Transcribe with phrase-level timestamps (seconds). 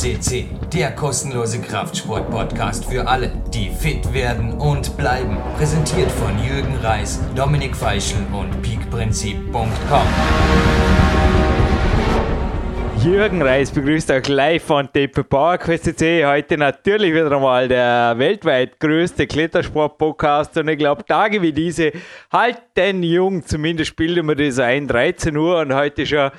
[0.00, 5.36] CC, der kostenlose Kraftsport-Podcast für alle, die fit werden und bleiben.
[5.58, 10.06] Präsentiert von Jürgen Reis, Dominik Feischl und peakprinzip.com.
[13.04, 16.24] Jürgen Reis begrüßt euch live von Tape Power CC.
[16.24, 20.56] Heute natürlich wieder einmal der weltweit größte Klettersport-Podcast.
[20.56, 21.92] Und ich glaube, Tage wie diese
[22.32, 23.44] halten jung.
[23.44, 24.88] Zumindest spielen wir das ein.
[24.88, 26.30] 13 Uhr und heute schon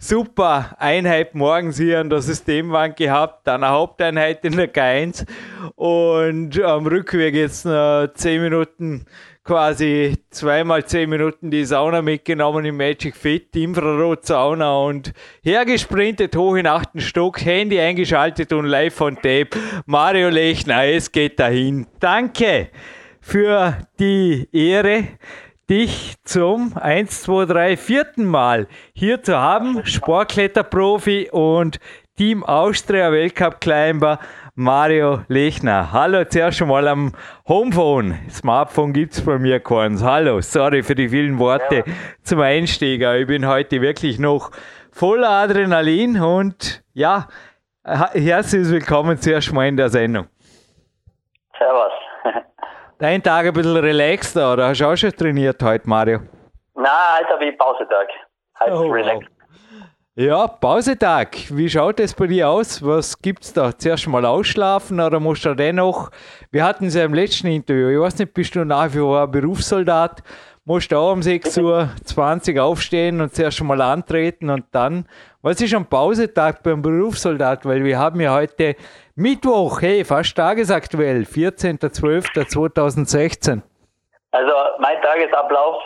[0.00, 5.26] super Einheit morgens hier an der Systemwand gehabt, dann eine Haupteinheit in der K1
[5.74, 9.06] und am Rückweg jetzt noch 10 Minuten
[9.42, 15.12] quasi zweimal 10 Minuten die Sauna mitgenommen im Magic Fit, Infrarot Sauna und
[15.42, 19.50] hergesprintet hoch in achten Stock, Handy eingeschaltet und live von Tape.
[19.86, 21.86] Mario Lechner, es geht dahin.
[21.98, 22.68] Danke
[23.20, 25.08] für die Ehre
[25.68, 29.84] dich zum 1, 2, 3, vierten Mal hier zu haben.
[29.84, 31.78] Sportkletterprofi und
[32.16, 34.18] Team Austria Weltcup Climber
[34.54, 35.92] Mario Lechner.
[35.92, 37.12] Hallo, zuerst schon mal am
[37.46, 38.18] Homephone.
[38.30, 40.02] Smartphone gibt es bei mir keins.
[40.02, 41.92] Hallo, sorry für die vielen Worte ja.
[42.22, 43.02] zum Einstieg.
[43.02, 44.50] Ich bin heute wirklich noch
[44.90, 47.28] voller Adrenalin und ja,
[47.84, 50.28] herzlich willkommen zuerst mal in der Sendung.
[51.58, 51.92] Servus.
[53.00, 56.18] Dein Tag ein bisschen relaxter oder hast du auch schon trainiert heute, Mario?
[56.74, 56.84] Nein,
[57.20, 58.08] heute habe ich Pausetag.
[58.58, 59.30] Heute oh, relaxed.
[60.16, 61.36] Ja, Pausetag.
[61.50, 62.84] Wie schaut es bei dir aus?
[62.84, 63.78] Was gibt es da?
[63.78, 66.10] Zuerst mal ausschlafen oder musst du dennoch?
[66.50, 67.88] Wir hatten es ja im letzten Interview.
[67.90, 70.24] Ich weiß nicht, bist du nach wie vor Berufssoldat?
[70.64, 75.06] Musst du auch um 6.20 Uhr aufstehen und zuerst mal antreten und dann.
[75.48, 77.64] Was ist am Pausetag beim Berufssoldat?
[77.64, 78.76] Weil wir haben ja heute
[79.14, 83.62] Mittwoch, hey, fast tagesaktuell, 14.12.2016.
[84.30, 85.82] Also mein Tagesablauf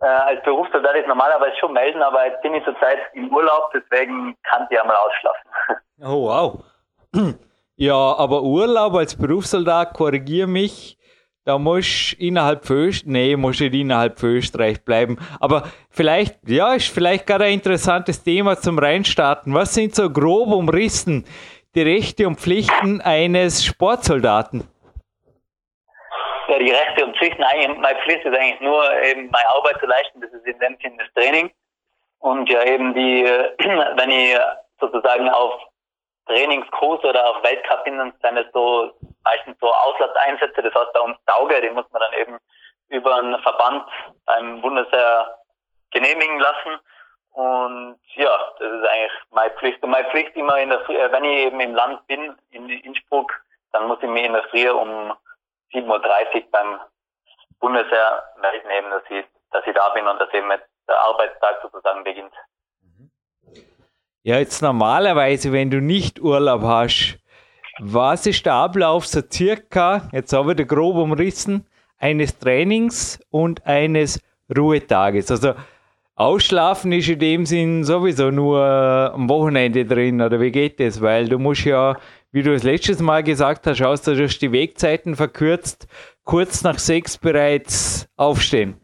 [0.00, 4.36] äh, als Berufssoldat ist normalerweise schon melden, aber jetzt bin ich zurzeit im Urlaub, deswegen
[4.44, 5.50] kann ich einmal ausschlafen.
[6.00, 6.62] Oh wow.
[7.78, 10.96] Ja, aber Urlaub als Berufssoldat, korrigiere mich,
[11.46, 15.16] da musst du innerhalb von Österreich, nee, musst nicht innerhalb Österreich bleiben.
[15.40, 19.54] Aber vielleicht, ja, ist vielleicht gerade ein interessantes Thema zum Reinstarten.
[19.54, 21.24] Was sind so grob umrissen
[21.76, 24.64] die Rechte und Pflichten eines Sportsoldaten?
[26.48, 29.86] Ja, die Rechte und Pflichten, eigentlich, meine Pflicht ist eigentlich nur eben meine Arbeit zu
[29.86, 31.50] leisten, das ist in dem Sinne das Training.
[32.18, 33.22] Und ja eben die,
[33.96, 34.36] wenn ich
[34.80, 35.52] sozusagen auf
[36.26, 38.92] Trainingskurs oder auf Weltcup bin, dann sind es so
[39.24, 42.38] meistens so Auslasseinsätze, das heißt bei uns Tauge, die muss man dann eben
[42.88, 43.88] über einen Verband
[44.24, 45.38] beim Bundesheer
[45.90, 46.80] genehmigen lassen.
[47.32, 49.82] Und ja, das ist eigentlich meine Pflicht.
[49.82, 52.68] Und meine Pflicht immer in der Früh, äh, wenn ich eben im Land bin, in
[52.70, 53.32] Innsbruck,
[53.72, 55.12] dann muss ich mich in der Früh um
[55.72, 56.80] 7.30 Uhr beim
[57.60, 62.04] Bundesheer melden, eben, dass ich, dass ich da bin und dass eben der Arbeitstag sozusagen
[62.04, 62.32] beginnt.
[64.26, 67.16] Ja, jetzt normalerweise, wenn du nicht Urlaub hast,
[67.78, 71.64] was ist der Ablauf so circa, jetzt habe ich da grob umrissen,
[71.98, 74.20] eines Trainings und eines
[74.52, 75.30] Ruhetages?
[75.30, 75.52] Also
[76.16, 78.60] Ausschlafen ist in dem Sinn sowieso nur
[79.14, 81.00] am Wochenende drin, oder wie geht das?
[81.00, 81.94] Weil du musst ja,
[82.32, 85.86] wie du es letztes Mal gesagt hast, aus, du hast die Wegzeiten verkürzt,
[86.24, 88.74] kurz nach sechs bereits aufstehen.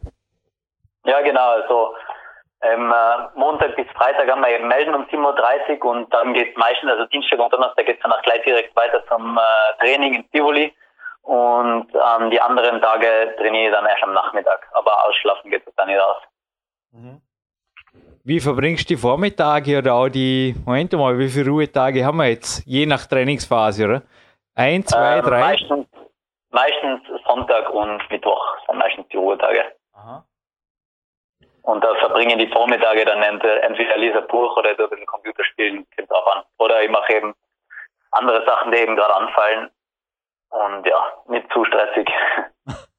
[1.05, 1.93] Ja, genau, also
[2.63, 6.57] ähm, äh, Montag bis Freitag haben wir eben melden um 7.30 Uhr und dann geht
[6.57, 10.13] meistens, also Dienstag und Donnerstag geht es dann auch gleich direkt weiter zum äh, Training
[10.15, 10.73] in Tivoli
[11.23, 15.75] und ähm, die anderen Tage trainiere ich dann erst am Nachmittag, aber ausschlafen geht es
[15.75, 16.17] dann nicht aus.
[16.91, 17.21] Mhm.
[18.25, 22.29] Wie verbringst du die Vormittage oder auch die, Moment mal, wie viele Ruhetage haben wir
[22.29, 22.65] jetzt?
[22.65, 24.01] Je nach Trainingsphase, oder?
[24.55, 25.39] Ein, zwei, ähm, drei?
[25.41, 25.87] Meistens,
[26.51, 29.63] meistens Sonntag und Mittwoch sind meistens die Ruhetage.
[29.93, 30.25] Aha.
[31.63, 36.11] Und da verbringen die Vormittage dann entweder lese Buch oder so ein bisschen Computerspielen, kommt
[36.11, 36.43] auch an.
[36.59, 37.33] Oder ich mache eben
[38.11, 39.69] andere Sachen, die eben gerade anfallen.
[40.49, 42.09] Und ja, nicht zu stressig.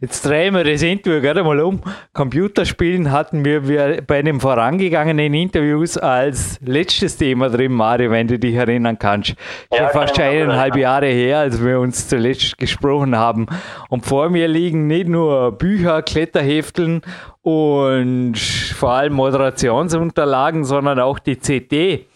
[0.00, 1.80] Jetzt drehen wir das Interview gerade mal um.
[2.12, 8.54] Computerspielen hatten wir bei den vorangegangenen Interviews als letztes Thema drin, Mario, wenn du dich
[8.54, 9.34] erinnern kannst.
[9.72, 13.46] Ja, fast eineinhalb Jahre her, als wir uns zuletzt gesprochen haben.
[13.88, 17.00] Und vor mir liegen nicht nur Bücher, Kletterhefteln
[17.40, 22.06] und vor allem Moderationsunterlagen, sondern auch die CD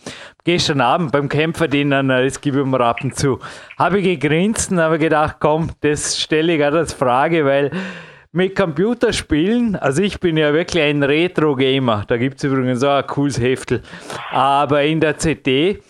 [0.45, 3.39] gestern Abend beim Kämpferdienern, das gebe ich mir ab und zu,
[3.79, 7.71] habe ich gegrinst und habe gedacht, komm, das stelle ich gerade als Frage, weil
[8.33, 13.07] mit Computerspielen, also ich bin ja wirklich ein Retro-Gamer, da gibt es übrigens auch ein
[13.07, 13.83] cooles Heftel,
[14.31, 15.81] aber in der CD,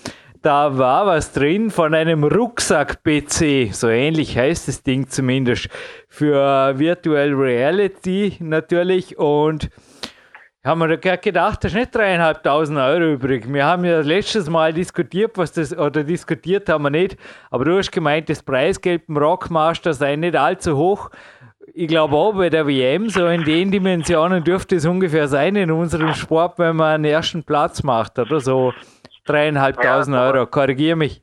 [0.42, 5.68] da war was drin von einem Rucksack-PC, so ähnlich heißt das Ding zumindest,
[6.08, 9.68] für Virtual Reality natürlich und
[10.62, 13.50] haben wir gerade gedacht, das ist nicht dreieinhalbtausend Euro übrig.
[13.50, 17.16] Wir haben ja letztes Mal diskutiert, was das, oder diskutiert haben wir nicht,
[17.50, 21.10] aber du hast gemeint, das Preisgeld im Rockmaster sei nicht allzu hoch.
[21.72, 25.70] Ich glaube auch bei der WM, so in den Dimensionen dürfte es ungefähr sein in
[25.70, 28.74] unserem Sport, wenn man einen ersten Platz macht oder so.
[29.24, 31.22] Dreieinhalbtausend Euro, korrigiere mich.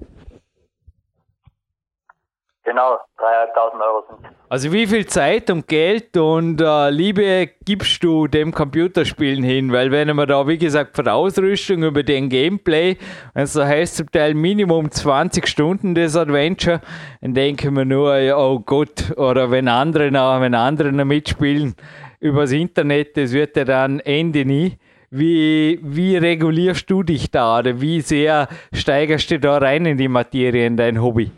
[2.67, 4.19] Genau, 3.500 Euro sind.
[4.49, 9.71] Also wie viel Zeit und Geld und äh, Liebe gibst du dem Computerspielen hin?
[9.71, 12.97] Weil wenn man da, wie gesagt, von der Ausrüstung über den Gameplay,
[13.33, 16.81] wenn es so heißt zum Teil Minimum 20 Stunden das Adventure,
[17.21, 21.73] dann denken wir nur, oh Gott, oder wenn andere noch, wenn andere noch mitspielen
[22.19, 24.77] übers Internet, das wird ja dann Ende nie.
[25.09, 30.09] Wie, wie regulierst du dich da oder wie sehr steigerst du da rein in die
[30.09, 31.31] Materie, in dein Hobby?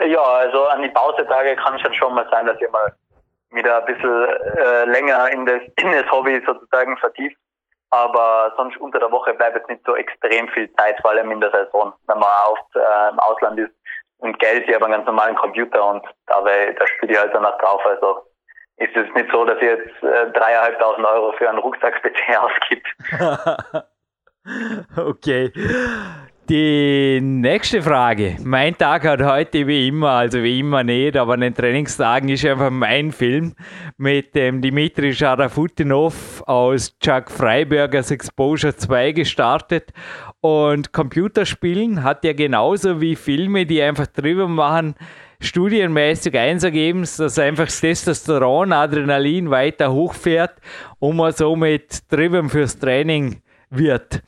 [0.00, 2.92] Ja, also an die Pausetage kann es dann schon mal sein, dass ich mal
[3.50, 4.26] wieder ein bisschen
[4.56, 7.36] äh, länger in das, in das Hobby sozusagen vertieft.
[7.90, 11.40] Aber sonst unter der Woche bleibt jetzt nicht so extrem viel Zeit, vor allem in
[11.40, 13.72] der Saison, wenn man oft äh, im Ausland ist
[14.18, 17.58] und Geld, ich habe einen ganz normalen Computer und da, da spiele ich halt danach
[17.58, 17.84] drauf.
[17.84, 18.24] Also
[18.78, 22.88] ist es nicht so, dass ich jetzt äh, dreieinhalbtausend Euro für einen Rucksack-PC ausgibt.
[24.96, 25.52] okay.
[26.46, 28.36] Die nächste Frage.
[28.44, 32.44] Mein Tag hat heute wie immer, also wie immer nicht, aber an den Trainingstagen ist
[32.44, 33.54] einfach mein Film
[33.96, 39.94] mit dem Dimitri Scharafutinov aus Chuck Freibergers Exposure 2 gestartet.
[40.42, 44.96] Und Computerspielen hat ja genauso wie Filme, die einfach drüber machen,
[45.40, 50.60] studienmäßig eins ergeben, dass einfach das Testosteron, Adrenalin weiter hochfährt
[50.98, 53.40] und man somit drüber fürs Training
[53.70, 54.22] wird.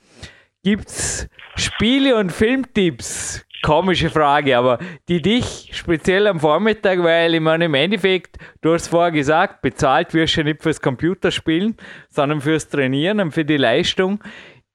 [0.67, 3.47] Gibt es Spiele- und Filmtipps?
[3.63, 8.89] Komische Frage, aber die dich speziell am Vormittag, weil ich meine, im Endeffekt, du hast
[8.89, 11.77] vorher gesagt, bezahlt wirst du nicht fürs Computerspielen,
[12.09, 14.19] sondern fürs Trainieren und für die Leistung,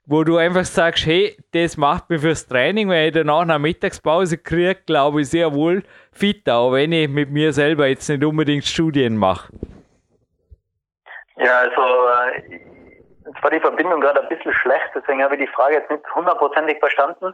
[0.06, 4.38] wo du einfach sagst, hey, das macht mir fürs Training, wenn ich danach eine Mittagspause
[4.38, 5.84] kriege, glaube ich sehr wohl
[6.14, 9.52] fit, auch wenn ich mit mir selber jetzt nicht unbedingt Studien mache.
[11.36, 12.71] Ja, also äh,
[13.34, 16.04] Jetzt war die Verbindung gerade ein bisschen schlecht, deswegen habe ich die Frage jetzt nicht
[16.14, 17.34] hundertprozentig verstanden.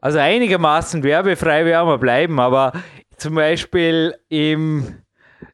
[0.00, 2.72] Also einigermaßen werbefrei werden wir bleiben, aber
[3.18, 5.02] zum Beispiel im,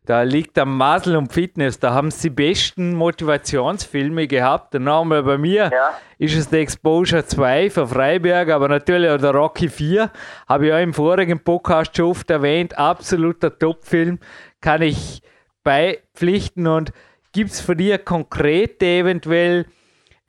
[0.06, 4.76] da liegt am Masel und Fitness, da haben sie die besten Motivationsfilme gehabt.
[4.76, 5.94] Und nochmal bei mir ja.
[6.18, 10.10] ist es der Exposure 2 von Freiberg, aber natürlich auch der Rocky 4,
[10.48, 14.20] habe ich auch im vorigen Podcast schon oft erwähnt, absoluter Topfilm,
[14.60, 15.20] kann ich
[15.64, 16.92] beipflichten und
[17.32, 19.66] Gibt es von dir konkrete eventuell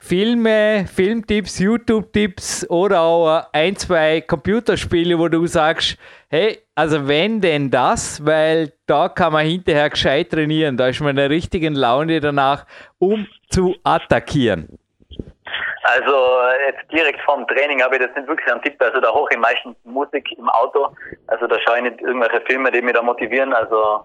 [0.02, 5.98] Filme, Filmtipps, YouTube-Tipps oder auch ein, zwei Computerspiele, wo du sagst,
[6.30, 11.10] hey, also wenn denn das, weil da kann man hinterher gescheit trainieren, da ist man
[11.10, 12.64] in der richtigen Laune danach,
[12.98, 14.78] um zu attackieren.
[15.82, 16.12] Also
[16.66, 19.38] jetzt direkt vorm Training habe ich das nicht wirklich einen Tipp, also da hoch ich
[19.38, 20.94] meistens Musik im Auto,
[21.26, 24.04] also da schaue ich nicht irgendwelche Filme, die mich da motivieren, also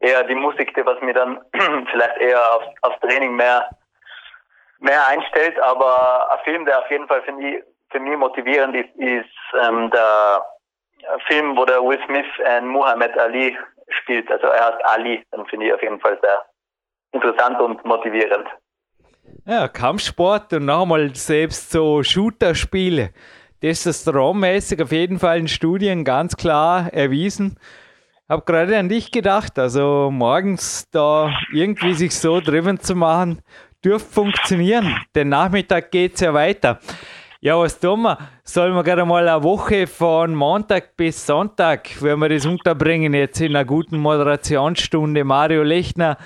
[0.00, 1.40] eher die Musik, die was mir dann
[1.90, 3.68] vielleicht eher aufs, aufs Training mehr,
[4.78, 5.58] mehr einstellt.
[5.60, 9.90] Aber ein Film, der auf jeden Fall für mich, für mich motivierend ist, ist ähm,
[9.90, 10.44] der
[11.26, 12.26] Film, wo der Will Smith
[12.58, 13.56] und Muhammad Ali
[13.88, 14.30] spielt.
[14.30, 16.44] Also er heißt Ali, dann finde ich auf jeden Fall sehr
[17.12, 18.46] interessant und motivierend.
[19.44, 23.10] Ja, Kampfsport und nochmal selbst so Shooter-Spiele.
[23.60, 27.58] Testosteronmäßig auf jeden Fall in Studien ganz klar erwiesen
[28.28, 29.58] habe gerade an dich gedacht.
[29.58, 33.40] Also morgens da irgendwie sich so driven zu machen,
[33.84, 34.96] dürfte funktionieren.
[35.14, 36.80] Den Nachmittag geht es ja weiter.
[37.40, 38.18] Ja, was tun wir?
[38.42, 43.40] Sollen wir gerade mal eine Woche von Montag bis Sonntag, wenn wir das unterbringen, jetzt
[43.40, 46.16] in einer guten Moderationsstunde, Mario Lechner,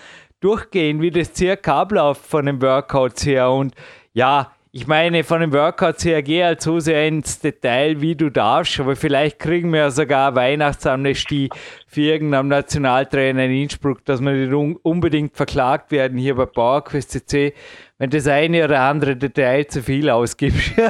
[0.40, 3.50] durchgehen, wie das circa abläuft von den Workouts her.
[3.50, 3.74] Und
[4.14, 8.30] ja, ich meine, von den Workouts her gehe halt so sehr ins Detail, wie du
[8.30, 11.50] darfst, aber vielleicht kriegen wir ja sogar Weihnachtsamnestie
[11.88, 17.52] für irgendeinen Nationaltrainer in Innsbruck, dass wir nicht unbedingt verklagt werden hier bei PowerQuest CC,
[17.98, 20.72] wenn das eine oder andere Detail zu viel ausgibst.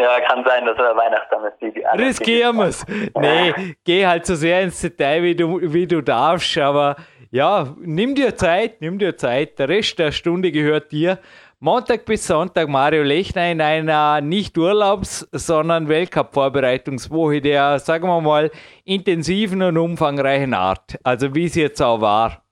[0.00, 2.86] Ja, kann sein, dass er Weihnachtsamnestie Riskieren wir es.
[3.18, 6.94] Nee, geh halt so sehr ins Detail, wie du, wie du darfst, aber
[7.30, 9.58] ja, nimm dir Zeit, nimm dir Zeit.
[9.58, 11.18] Der Rest der Stunde gehört dir.
[11.60, 18.52] Montag bis Sonntag Mario Lechner in einer nicht Urlaubs-, sondern Weltcup-Vorbereitungswoche der, sagen wir mal,
[18.84, 21.00] intensiven und umfangreichen Art.
[21.02, 22.42] Also wie es jetzt auch war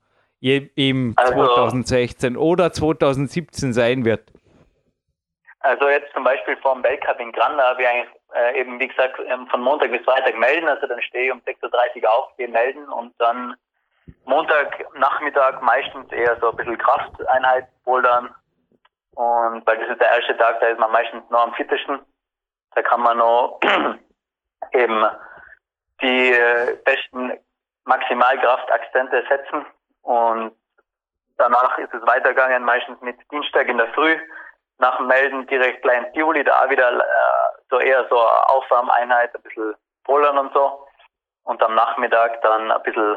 [0.40, 4.32] im also, 2016 oder 2017 sein wird.
[5.60, 8.88] Also jetzt zum Beispiel vor dem Weltcup in Granda habe ich eigentlich äh, eben, wie
[8.88, 10.66] gesagt, ähm, von Montag bis Freitag melden.
[10.66, 13.54] Also dann stehe ich um 6.30 Uhr auf, gehe melden und dann
[14.24, 18.34] Montagnachmittag meistens eher so ein bisschen Krafteinheit bouldern.
[19.16, 22.00] Und weil das ist der erste Tag, da ist man meistens noch am fittesten.
[22.74, 23.58] Da kann man noch
[24.72, 25.06] eben
[26.02, 26.36] die
[26.84, 27.32] besten
[27.84, 29.64] Maximalkraftakzente setzen.
[30.02, 30.54] Und
[31.38, 34.18] danach ist es weitergegangen, meistens mit Dienstag in der Früh.
[34.78, 39.42] Nach dem Melden direkt klein Tivoli, da auch wieder äh, so eher so Aufwärmeinheit, ein
[39.42, 40.86] bisschen Bouldern und so.
[41.44, 43.16] Und am Nachmittag dann ein bisschen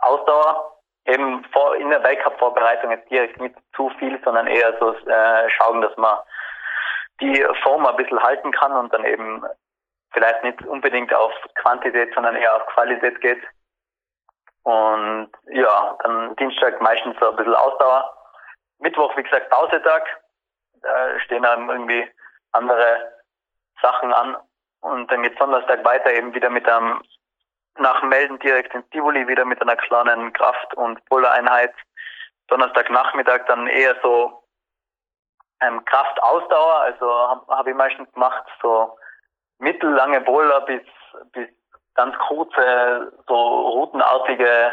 [0.00, 0.77] Ausdauer.
[1.08, 5.80] Eben vor, in der Weltcup-Vorbereitung jetzt direkt nicht zu viel, sondern eher so äh, schauen,
[5.80, 6.18] dass man
[7.20, 9.42] die Form ein bisschen halten kann und dann eben
[10.12, 13.42] vielleicht nicht unbedingt auf Quantität, sondern eher auf Qualität geht.
[14.62, 18.14] Und ja, dann Dienstag meistens so ein bisschen Ausdauer.
[18.78, 20.04] Mittwoch, wie gesagt, Pausetag.
[20.82, 22.08] Da stehen dann irgendwie
[22.52, 23.12] andere
[23.80, 24.36] Sachen an.
[24.80, 27.02] Und dann geht Donnerstag weiter eben wieder mit einem
[27.80, 31.74] nach Melden direkt ins Tivoli wieder mit einer kleinen Kraft- und Pullereinheit.
[32.48, 34.42] Donnerstagnachmittag dann eher so
[35.60, 38.96] ähm, Kraftausdauer, also habe hab ich meistens gemacht, so
[39.58, 40.82] mittellange Boulder bis,
[41.32, 41.48] bis
[41.94, 44.72] ganz kurze, so routenartige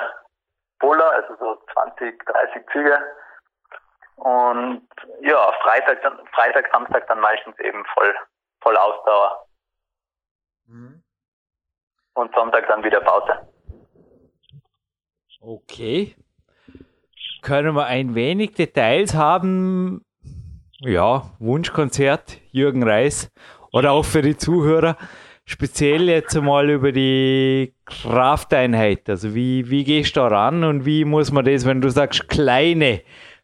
[0.80, 3.04] Boulder, also so 20, 30 Züge.
[4.18, 4.88] Und
[5.22, 6.00] ja, Freitag,
[6.34, 8.16] Freitag, Samstag dann meistens eben voll,
[8.62, 9.48] voll Ausdauer.
[10.68, 11.05] Mhm
[12.16, 13.34] und Sonntag dann wieder Pause.
[15.40, 16.16] Okay.
[17.42, 20.04] Können wir ein wenig Details haben?
[20.80, 23.30] Ja, Wunschkonzert, Jürgen Reis.
[23.72, 24.98] Oder auch für die Zuhörer.
[25.46, 29.08] Speziell jetzt mal über die Krafteinheit.
[29.10, 32.28] Also wie, wie gehst du da ran und wie muss man das, wenn du sagst
[32.28, 33.02] kleine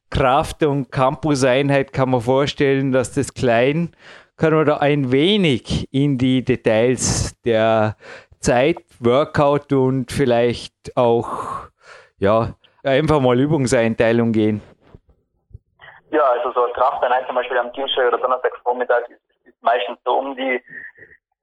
[0.09, 3.91] Kraft- und Campuseinheit, kann man vorstellen, dass das klein,
[4.35, 7.95] können wir da ein wenig in die Details der
[8.41, 11.67] Zeit, Workout und vielleicht auch
[12.17, 14.61] ja, einfach mal Übungseinteilung gehen?
[16.09, 20.35] Ja, also so Krafteinheit zum Beispiel am Dienstag oder Donnerstagvormittag ist, ist meistens so um
[20.35, 20.61] die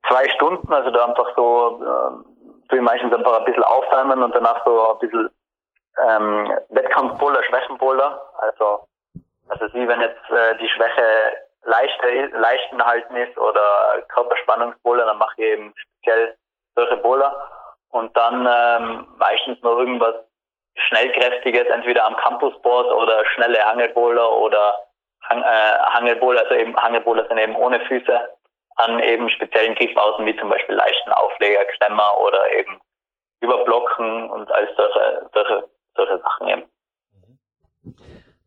[0.09, 4.65] zwei Stunden, also da einfach so äh, will meistens einfach ein bisschen aufwärmen und danach
[4.65, 5.31] so ein bisschen
[6.07, 8.21] ähm, Wettkampfboulder, Schwächenboulder.
[8.39, 8.89] Also
[9.49, 11.03] also wie wenn jetzt äh, die Schwäche
[11.65, 16.37] leichter, leichten halten ist oder Körperspannungsboulder, dann mache ich eben speziell
[16.79, 17.35] solche Bowler
[17.91, 20.15] und dann ähm, meistens noch irgendwas
[20.77, 24.75] Schnellkräftiges, entweder am Campusboard oder schnelle Hangelbowler oder
[25.29, 28.29] Hang, äh, Hangelbowler, also eben Hangelbowler sind eben ohne Füße
[28.77, 32.81] an eben speziellen Griffaußen wie zum Beispiel leichten Aufleger, Klemmer oder eben
[33.41, 36.63] Überblocken und all solche, solche, solche Sachen eben.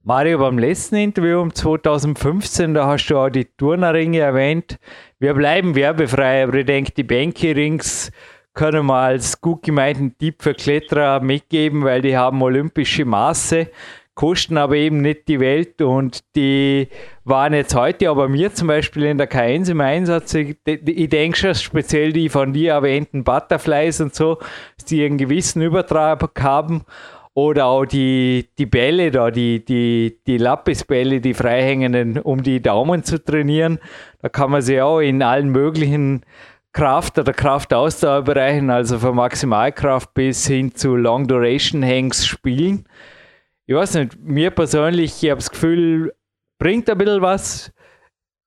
[0.04, 4.80] Mario, beim letzten Interview um 2015, da hast du auch die Turnerringe erwähnt.
[5.22, 8.12] Wir bleiben werbefrei, aber ich denke, die Bänke-Rings
[8.56, 13.68] können wir als gut gemeinten Tipp für Kletterer mitgeben, weil die haben olympische Maße,
[14.16, 16.88] kosten aber eben nicht die Welt und die
[17.24, 20.34] waren jetzt heute aber mir zum Beispiel in der K1 im Einsatz.
[20.34, 24.40] Ich, ich denke schon speziell die von dir erwähnten Butterflies und so,
[24.90, 26.84] die einen gewissen Übertrag haben
[27.34, 33.04] oder auch die, die Bälle da, die, die, die Lappisbälle, die freihängenden, um die Daumen
[33.04, 33.80] zu trainieren.
[34.22, 36.26] Da kann man sie auch in allen möglichen
[36.74, 42.86] Kraft- oder Kraftausdauerbereichen, also von Maximalkraft bis hin zu Long Duration Hangs spielen.
[43.66, 46.14] Ich weiß nicht, mir persönlich, ich habe das Gefühl,
[46.60, 47.72] bringt ein bisschen was.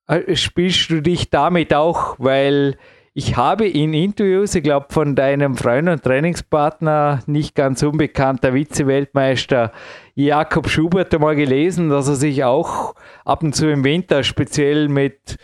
[0.07, 2.77] Äh, spielst du dich damit auch, weil
[3.17, 9.71] ich habe in Interviews, ich glaube von deinem Freund und Trainingspartner, nicht ganz unbekannter Vize-Weltmeister
[10.17, 15.37] Jakob Schubert einmal gelesen, dass er sich auch ab und zu im Winter speziell mit,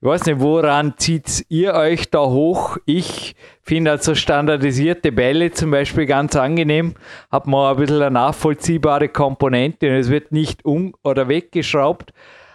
[0.00, 2.78] ich weiß nicht, woran zieht ihr euch da hoch?
[2.86, 6.94] Ich finde also standardisierte Bälle zum Beispiel ganz angenehm,
[7.30, 12.10] hat man ein bisschen eine nachvollziehbare Komponente und es wird nicht um- oder weggeschraubt.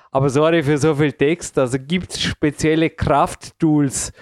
[0.10, 1.60] Aber sorry für so viel Text.
[1.60, 4.13] Also gibt es spezielle Krafttools,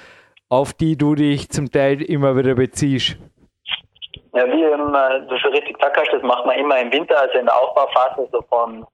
[0.52, 3.18] auf die du dich zum Teil immer wieder beziehst?
[4.34, 7.40] Ja, wie ähm, du schon richtig gesagt hast, das macht man immer im Winter, also
[7.40, 8.86] in der Aufbauphase, so von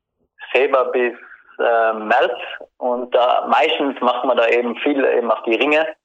[0.51, 1.13] Februar bis
[1.59, 2.37] äh, März.
[2.77, 5.95] Und da meistens macht man da eben viel eben auf die Ringe.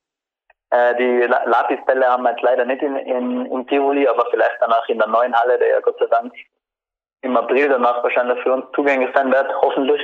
[0.70, 4.88] Äh, die Lapisbälle haben wir jetzt leider nicht in, in, in Tivoli, aber vielleicht danach
[4.88, 6.32] in der neuen Halle, der ja Gott sei Dank
[7.20, 10.00] im April danach wahrscheinlich für uns zugänglich sein wird, hoffentlich.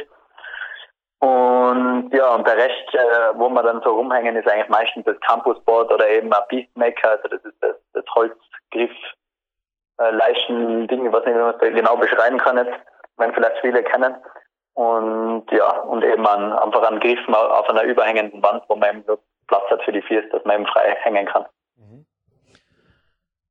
[1.20, 5.18] Und ja, und der Rest, äh, wo wir dann so rumhängen, ist eigentlich meistens das
[5.20, 8.96] Campusboard oder eben ein Beastmaker, also das ist das, das Holzgriff,
[9.98, 12.78] äh, Leichen-Ding, ich weiß nicht, wie man es genau beschreiben kann jetzt,
[13.16, 14.14] wenn vielleicht viele kennen.
[14.74, 19.04] Und ja, und eben an, einfach an Griffen auf einer überhängenden Wand, wo man eben
[19.48, 21.46] Platz hat für die Füße, dass man eben frei hängen kann.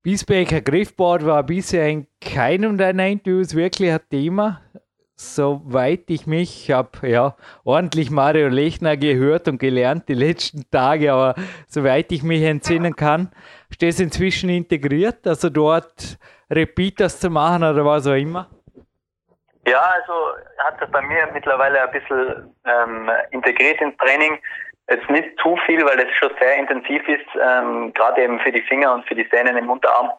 [0.04, 4.62] Biesbecker Griffboard war bisher in keinem deiner Interviews wirklich ein Thema.
[5.20, 11.34] Soweit ich mich habe, ja, ordentlich Mario Lechner gehört und gelernt die letzten Tage, aber
[11.68, 13.32] soweit ich mich entsinnen kann,
[13.72, 16.20] stehst du inzwischen integriert, also dort
[16.52, 18.48] Repeaters zu machen oder was auch immer?
[19.66, 24.38] Ja, also hat das bei mir mittlerweile ein bisschen ähm, integriert ins Training.
[24.88, 28.62] Jetzt nicht zu viel, weil es schon sehr intensiv ist, ähm, gerade eben für die
[28.62, 30.12] Finger und für die Sehnen im Unterarm.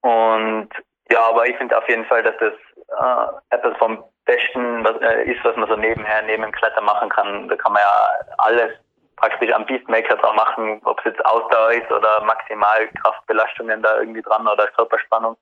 [0.00, 0.68] Und
[1.10, 5.24] ja, aber ich finde auf jeden Fall, dass das äh, etwas vom Besten was, äh,
[5.24, 7.48] ist, was man so nebenher neben Kletter machen kann.
[7.48, 8.72] Da kann man ja alles
[9.16, 14.46] praktisch am Beastmaker drauf machen, ob es jetzt Ausdauer ist oder Maximalkraftbelastungen da irgendwie dran
[14.46, 15.36] oder Körperspannung.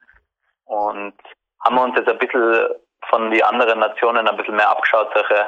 [0.66, 1.14] Und
[1.64, 2.68] haben wir uns jetzt ein bisschen
[3.08, 5.46] von den anderen Nationen ein bisschen mehr abgeschaut, solche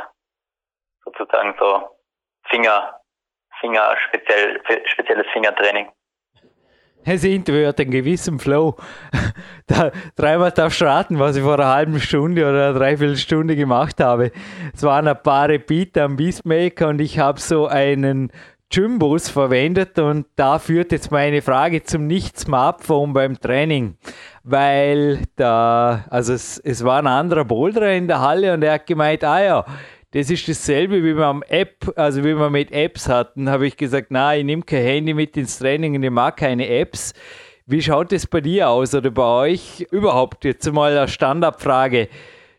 [1.04, 1.88] sozusagen so
[2.50, 3.00] Finger,
[3.60, 5.90] Finger, speziell, spezielles Fingertraining.
[7.04, 8.76] Es Interview hat einen gewissen Flow.
[9.68, 14.00] Da, dreimal darfst du raten, was ich vor einer halben Stunde oder einer Dreiviertelstunde gemacht
[14.00, 14.32] habe.
[14.74, 18.32] Es waren ein paar Repeater am Beastmaker und ich habe so einen
[18.70, 23.96] Gymbus verwendet und da führt jetzt meine Frage zum Nicht-Smartphone beim Training,
[24.42, 28.86] weil da, also es, es war ein anderer Boulderer in der Halle und er hat
[28.86, 29.64] gemeint, ah ja,
[30.12, 34.06] das ist dasselbe, wie am App, also wie wir mit Apps hatten, habe ich gesagt,
[34.10, 37.12] na, ich nehme kein Handy mit ins Training und ich mag keine Apps.
[37.70, 40.46] Wie schaut es bei dir aus oder bei euch überhaupt?
[40.46, 42.08] Jetzt mal eine Standardfrage.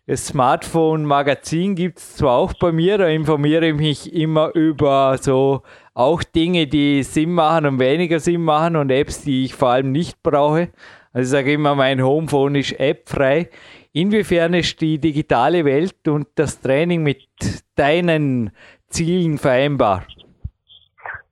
[0.05, 5.63] Das Smartphone-Magazin gibt es zwar auch bei mir, da informiere ich mich immer über so
[5.95, 9.91] auch Dinge, die Sinn machen und weniger Sinn machen und Apps, die ich vor allem
[9.91, 10.69] nicht brauche.
[11.11, 13.49] Also ich sage immer, mein Homephone ist appfrei.
[13.91, 17.27] Inwiefern ist die digitale Welt und das Training mit
[17.73, 18.51] deinen
[18.89, 20.05] Zielen vereinbar?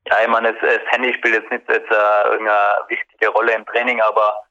[0.10, 3.66] Ja, ich meine, das, das Handy spielt jetzt nicht jetzt, äh, irgendeine wichtige Rolle im
[3.66, 4.44] Training, aber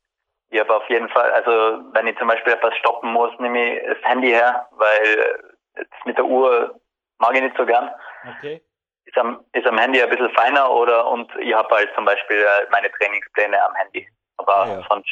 [0.51, 3.87] ich habe auf jeden Fall, also wenn ich zum Beispiel etwas stoppen muss, nehme ich
[3.87, 5.41] das Handy her, weil
[5.77, 6.79] jetzt mit der Uhr
[7.19, 7.91] mag ich nicht so gern.
[8.39, 8.63] Okay.
[9.05, 12.37] Ist am, ist am Handy ein bisschen feiner oder und ich habe halt zum Beispiel
[12.37, 14.09] äh, meine Trainingspläne am Handy.
[14.37, 14.87] Aber ja.
[14.89, 15.09] sonst.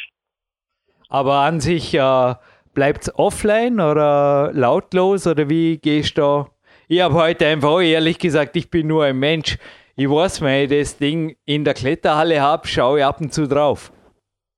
[1.09, 2.35] Aber an sich äh,
[2.73, 6.45] bleibt es offline oder lautlos oder wie gehst du da?
[6.87, 9.57] Ich habe heute einfach ehrlich gesagt, ich bin nur ein Mensch.
[9.97, 13.47] Ich weiß, wenn ich das Ding in der Kletterhalle habe, schaue ich ab und zu
[13.47, 13.91] drauf.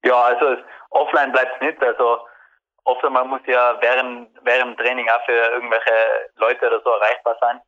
[0.04, 1.84] Ja, also offline bleibt es nicht.
[1.84, 2.20] Also
[2.86, 5.92] oft man muss ja während, während dem Training auch für irgendwelche
[6.38, 7.62] Leute oder so erreichbar sein.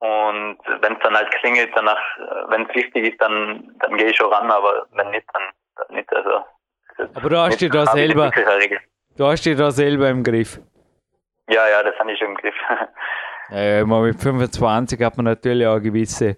[0.00, 2.00] Und wenn es dann halt klingelt, danach,
[2.48, 5.42] wenn es wichtig ist, dann, dann gehe ich schon ran, aber wenn nicht, dann,
[5.76, 6.12] dann nicht.
[6.12, 6.44] Also,
[7.14, 8.30] aber du hast dich da selber,
[9.16, 10.60] du hast dich da selber im Griff.
[11.48, 12.54] Ja, ja, das habe ich schon im Griff.
[13.50, 16.36] ja, mit 25 hat man natürlich auch gewisse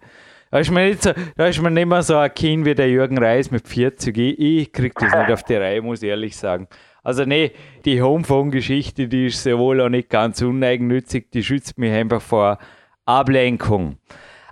[0.50, 2.90] da ist man nicht, so, da ist man nicht mehr so ein Kind wie der
[2.90, 4.16] Jürgen Reis mit 40.
[4.18, 6.66] Ich, ich krieg das nicht auf die Reihe, muss ich ehrlich sagen.
[7.02, 7.52] Also nee,
[7.84, 12.58] die Homephone-Geschichte, die ist sehr wohl auch nicht ganz uneigennützig, die schützt mich einfach vor
[13.06, 13.96] Ablenkung.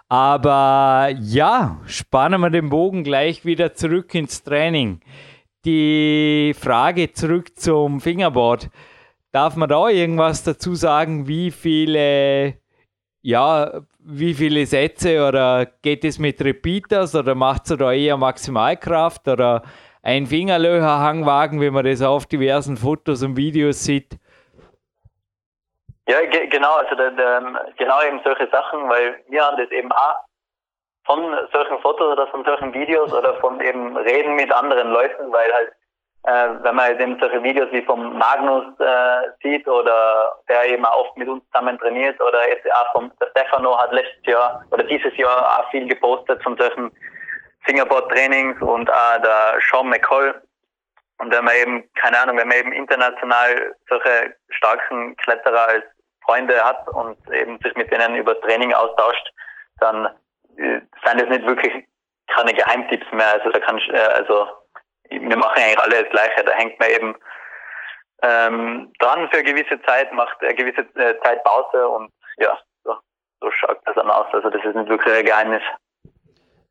[0.09, 5.01] Aber ja, spannen wir den Bogen gleich wieder zurück ins Training.
[5.65, 8.71] Die Frage zurück zum Fingerboard.
[9.33, 12.55] Darf man da irgendwas dazu sagen, wie viele
[13.21, 19.29] ja, wie viele Sätze oder geht es mit Repeaters oder macht es da eher Maximalkraft
[19.29, 19.63] oder
[20.03, 24.17] ein Fingerlöcher-Hangwagen, wie man das auf diversen Fotos und Videos sieht?
[26.09, 29.93] Ja, ge genau, also der, der, genau eben solche Sachen, weil wir haben das eben
[29.93, 30.17] auch
[31.05, 31.21] von
[31.53, 35.73] solchen Fotos oder von solchen Videos oder von eben Reden mit anderen Leuten, weil halt
[36.25, 41.07] äh, wenn man eben solche Videos wie vom Magnus äh, sieht oder der eben auch
[41.07, 44.85] oft mit uns zusammen trainiert oder jetzt auch vom der Stefano hat letztes Jahr oder
[44.85, 46.91] dieses Jahr auch viel gepostet von solchen
[47.65, 50.43] Fingerboard-Trainings und auch der Sean McCall.
[51.19, 55.85] Und wenn man eben, keine Ahnung, wenn man eben international solche starken Kletterer als
[56.25, 59.33] Freunde hat und eben sich mit denen über Training austauscht,
[59.81, 60.07] dann
[60.57, 61.73] äh, sind das nicht wirklich
[62.29, 63.33] keine Geheimtipps mehr.
[63.33, 64.47] Also da kann ich, äh, also
[65.11, 66.45] wir machen eigentlich alle das Gleiche.
[66.45, 67.15] Da hängt man eben
[68.23, 72.95] ähm, dran für eine gewisse Zeit, macht eine gewisse äh, Zeit Pause und ja, so,
[73.41, 74.27] so schaut das dann aus.
[74.33, 75.63] Also das ist nicht wirklich ein Geheimnis.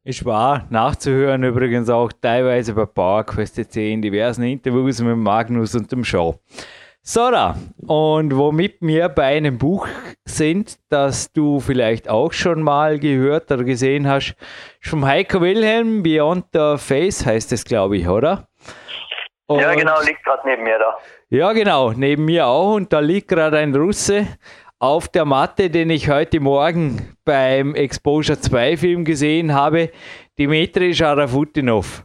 [0.04, 6.06] Ist wahr, nachzuhören übrigens auch teilweise bei PowerQuest in diversen Interviews mit Magnus und dem
[6.06, 6.36] Show.
[7.10, 7.56] So, da.
[7.88, 9.88] Und womit wir bei einem Buch
[10.26, 14.36] sind, das du vielleicht auch schon mal gehört oder gesehen hast,
[14.82, 18.50] vom Heiko Wilhelm, Beyond the Face heißt es, glaube ich, oder?
[19.46, 20.98] Und ja, genau, liegt gerade neben mir da.
[21.30, 22.76] Ja, genau, neben mir auch.
[22.76, 24.28] Und da liegt gerade ein Russe
[24.78, 29.92] auf der Matte, den ich heute Morgen beim Exposure 2 Film gesehen habe,
[30.38, 32.04] Dimitri Scharafutinov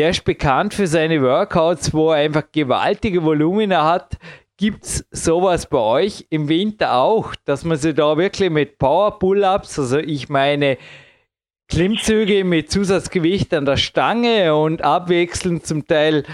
[0.00, 4.16] der ist bekannt für seine Workouts, wo er einfach gewaltige Volumina hat.
[4.56, 9.18] Gibt es sowas bei euch im Winter auch, dass man sich da wirklich mit Power
[9.18, 10.78] Pull-Ups, also ich meine
[11.68, 16.24] Klimmzüge mit Zusatzgewicht an der Stange und abwechselnd zum Teil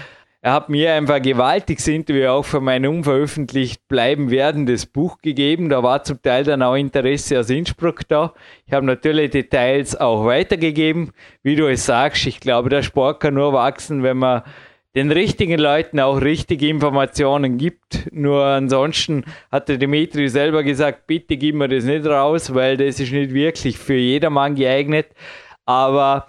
[0.47, 5.67] er hat mir einfach ein gewaltiges Interview auch für mein unveröffentlicht bleiben werdendes Buch gegeben.
[5.67, 8.33] Da war zum Teil dann auch Interesse aus Innsbruck da.
[8.65, 11.11] Ich habe natürlich Details auch weitergegeben.
[11.43, 14.43] Wie du es sagst, ich glaube, der Sport kann nur wachsen, wenn man
[14.95, 18.07] den richtigen Leuten auch richtige Informationen gibt.
[18.13, 23.01] Nur ansonsten hat der Dimitri selber gesagt, bitte gib mir das nicht raus, weil das
[23.01, 25.07] ist nicht wirklich für jedermann geeignet.
[25.65, 26.27] Aber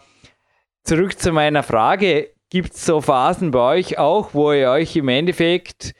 [0.82, 5.08] zurück zu meiner Frage Gibt es so Phasen bei euch auch, wo ihr euch im
[5.08, 5.92] Endeffekt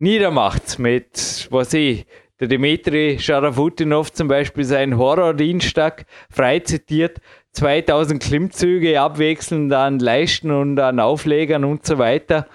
[0.00, 2.06] niedermacht mit, was ich,
[2.40, 7.18] der Dimitri Scharafutinov zum Beispiel seinen Horror-Dienstag frei zitiert,
[7.52, 12.46] 2000 Klimmzüge abwechselnd an Leisten und an Auflegern und so weiter.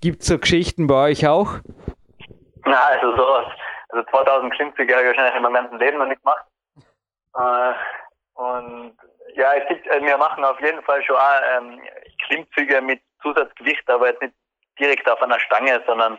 [0.00, 1.54] Gibt es so Geschichten bei euch auch?
[2.64, 3.46] Na, also sowas.
[3.88, 6.44] Also 2000 Klimmzüge habe ich wahrscheinlich in meinem ganzen Leben noch nicht gemacht.
[7.34, 7.72] Äh,
[8.34, 8.96] und
[9.34, 11.80] ja, es gibt, äh, wir machen auf jeden Fall schon auch, ähm,
[12.26, 14.34] Klimmzüge mit Zusatzgewicht, aber jetzt nicht
[14.78, 16.18] direkt auf einer Stange, sondern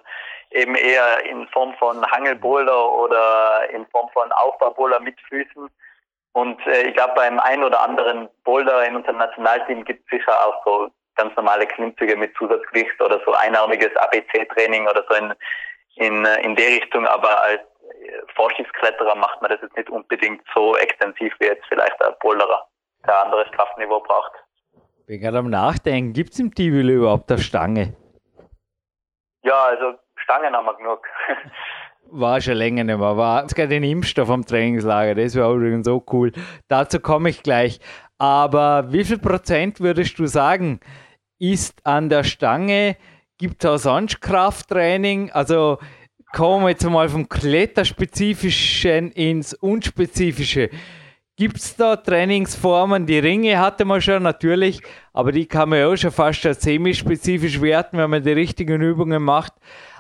[0.52, 5.70] eben eher in Form von Hangelboulder oder in Form von Aufbauboulder mit Füßen.
[6.34, 10.34] Und äh, ich glaube, beim einen oder anderen Boulder in unserem Nationalteam gibt es sicher
[10.46, 15.34] auch so ganz normale Klimmzüge mit Zusatzgewicht oder so einarmiges ABC-Training oder so in,
[15.96, 17.06] in, äh, in der Richtung.
[17.06, 17.62] Aber als
[18.36, 22.68] Vorstiegskletterer macht man das jetzt nicht unbedingt so extensiv wie jetzt vielleicht ein Boulderer,
[23.06, 24.32] der anderes Kraftniveau braucht.
[25.08, 27.94] Bin gerade am Nachdenken, gibt es im Tivoli überhaupt eine Stange?
[29.44, 31.02] Ja, also Stangen haben wir genug.
[32.14, 33.18] War schon länger nicht mehr.
[33.18, 35.16] War sogar den Impfstoff am Trainingslager.
[35.16, 36.32] Das wäre übrigens so cool.
[36.68, 37.80] Dazu komme ich gleich.
[38.18, 40.80] Aber wie viel Prozent würdest du sagen,
[41.40, 42.98] ist an der Stange?
[43.38, 45.32] Gibt es auch sonst Krafttraining?
[45.32, 45.80] Also
[46.34, 50.70] kommen wir jetzt mal vom Kletterspezifischen ins Unspezifische.
[51.42, 53.08] Gibt es da Trainingsformen?
[53.08, 54.80] Die Ringe hatte man schon natürlich,
[55.12, 58.80] aber die kann man ja auch schon fast als semispezifisch werten, wenn man die richtigen
[58.80, 59.52] Übungen macht.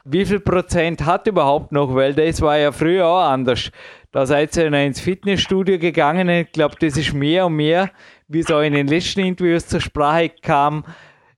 [0.06, 1.95] Wie viel Prozent hat überhaupt noch?
[1.95, 3.71] Weil das war ja früher auch anders.
[4.12, 6.30] Da seid ihr ins Fitnessstudio gegangen.
[6.30, 7.89] Ich glaube, das ist mehr und mehr,
[8.27, 10.86] wie es auch in den letzten Interviews zur Sprache kam,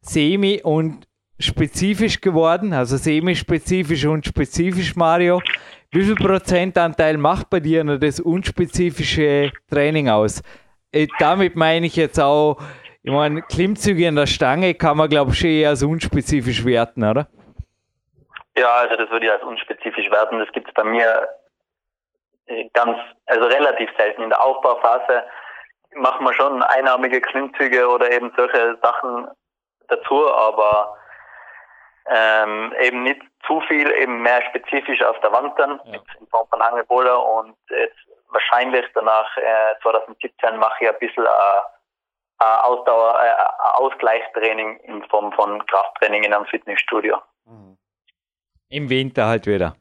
[0.02, 1.08] semi und
[1.40, 2.74] spezifisch geworden.
[2.74, 5.42] Also semi-spezifisch und spezifisch, Mario.
[5.94, 10.42] Wie viel Prozentanteil macht bei dir noch das unspezifische Training aus?
[10.92, 12.58] Äh, damit meine ich jetzt auch,
[13.04, 17.04] ich meine, Klimmzüge in der Stange kann man, glaube ich, schon eher als unspezifisch werten,
[17.04, 17.28] oder?
[18.58, 20.40] Ja, also das würde ich als unspezifisch werten.
[20.40, 21.30] Das gibt es bei mir
[22.48, 24.24] äh, ganz, also relativ selten.
[24.24, 25.24] In der Aufbauphase
[25.94, 29.28] machen wir schon einarmige Klimmzüge oder eben solche Sachen
[29.90, 30.98] dazu, aber
[32.08, 36.00] ähm, eben nicht zu viel, eben mehr spezifisch auf der Wand dann, ja.
[36.20, 37.98] in Form von Angelboulder und jetzt
[38.30, 45.66] wahrscheinlich danach äh, 2017 mache ich ein bisschen äh, Ausdauer, äh, Ausgleichstraining in Form von
[45.66, 47.18] Krafttraining in einem Fitnessstudio.
[47.46, 47.78] Mhm.
[48.70, 49.76] Im Winter halt wieder.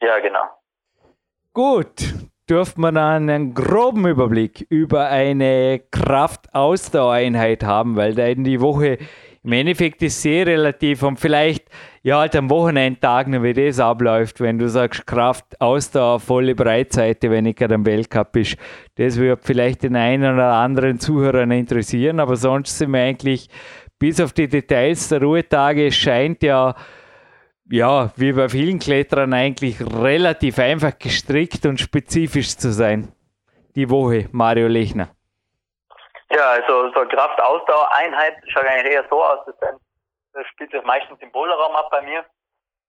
[0.00, 0.44] Ja, genau.
[1.52, 2.14] Gut,
[2.48, 8.98] dürfte man dann einen groben Überblick über eine Kraftausdauereinheit haben, weil da in die Woche
[9.46, 11.68] im Endeffekt ist sehr relativ und vielleicht
[12.02, 17.46] ja halt am Wochenendtagen, wie das abläuft, wenn du sagst Kraft, Ausdauer, volle Breitseite, wenn
[17.46, 18.56] ich gerade am Weltcup bist.
[18.96, 23.48] Das wird vielleicht den einen oder anderen Zuhörern interessieren, aber sonst sind wir eigentlich
[24.00, 26.74] bis auf die Details der Ruhetage, es scheint ja
[27.70, 33.08] ja, wie bei vielen Kletterern eigentlich relativ einfach gestrickt und spezifisch zu sein.
[33.76, 35.15] Die Woche, Mario Lechner.
[36.30, 39.78] Ja, also so Kraft-Ausdauer-Einheit schaut eigentlich eher so aus, dass dann,
[40.32, 42.24] das spielt sich meistens im Boulderraum ab bei mir.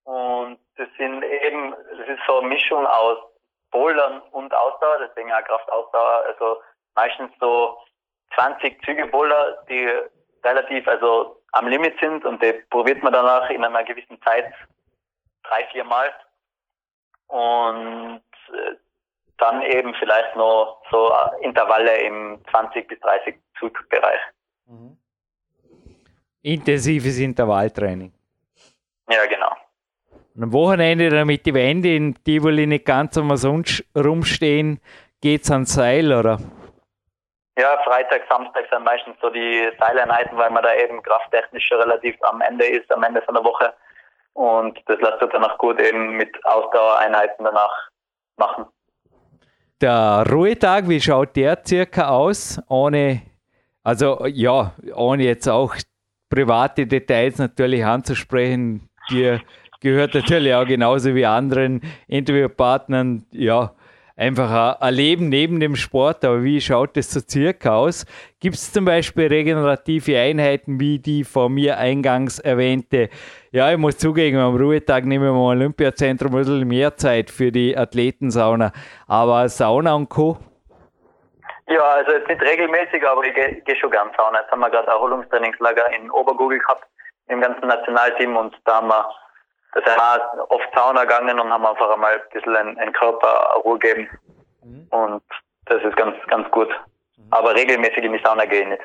[0.04, 3.20] Und das sind eben, das ist so eine Mischung aus
[3.72, 6.62] Bouldern und Ausdauer, deswegen auch Kraft-Ausdauer, also
[6.96, 7.78] meistens so
[8.36, 9.90] 20 Züge Boulder, die
[10.44, 14.52] relativ, also am Limit sind und die probiert man danach in einer gewissen Zeit
[15.44, 16.14] drei, vier Mal.
[17.28, 18.22] Und
[18.54, 18.76] äh,
[19.38, 24.20] dann eben vielleicht noch so Intervalle im 20 bis 30 Zugbereich.
[24.66, 24.98] Mhm.
[26.42, 28.14] Intensives Intervalltraining.
[29.10, 29.52] Ja, genau.
[30.36, 34.80] Und am Wochenende, damit die Wände in Tivoli nicht ganz umsonst rumstehen,
[35.22, 36.38] geht es ans Seil, oder?
[37.58, 42.42] Ja, Freitag, Samstag sind meistens so die Seileinheiten, weil man da eben krafttechnisch relativ am
[42.42, 43.74] Ende ist, am Ende von der Woche.
[44.34, 47.90] Und das lässt sich dann auch gut eben mit Ausdauereinheiten danach
[48.38, 48.68] machen.
[49.80, 52.60] Der Ruhetag, wie schaut der circa aus?
[52.68, 53.22] Ohne,
[53.84, 55.76] also ja, ohne jetzt auch
[56.30, 58.90] private Details natürlich anzusprechen.
[59.12, 59.42] Dir
[59.80, 63.74] gehört natürlich auch genauso wie anderen Interviewpartnern, ja,
[64.18, 66.26] einfach ein Leben neben dem Sport.
[66.26, 68.06] Aber wie schaut das so circa aus?
[68.40, 73.10] Gibt es zum Beispiel regenerative Einheiten wie die von mir eingangs erwähnte?
[73.52, 77.52] Ja, ich muss zugeben, am Ruhetag nehmen wir im Olympiazentrum ein bisschen mehr Zeit für
[77.52, 78.72] die Athletensauna.
[79.08, 80.38] Aber Sauna und Co.
[81.70, 84.40] Ja, also jetzt nicht regelmäßig, aber ich gehe geh schon gern Sauna.
[84.42, 86.86] Jetzt haben wir gerade Erholungstrainingslager in Obergugel gehabt,
[87.28, 89.10] im ganzen Nationalteam und da haben wir
[89.74, 93.62] da sind wir oft Sauna gegangen und haben einfach einmal ein bisschen einen, einen Körper
[93.64, 94.10] Ruhe gegeben.
[94.64, 94.88] Mhm.
[94.90, 95.24] Und
[95.66, 96.70] das ist ganz, ganz gut.
[97.18, 97.28] Mhm.
[97.32, 98.84] Aber regelmäßig in die Sauna gehe ich nicht.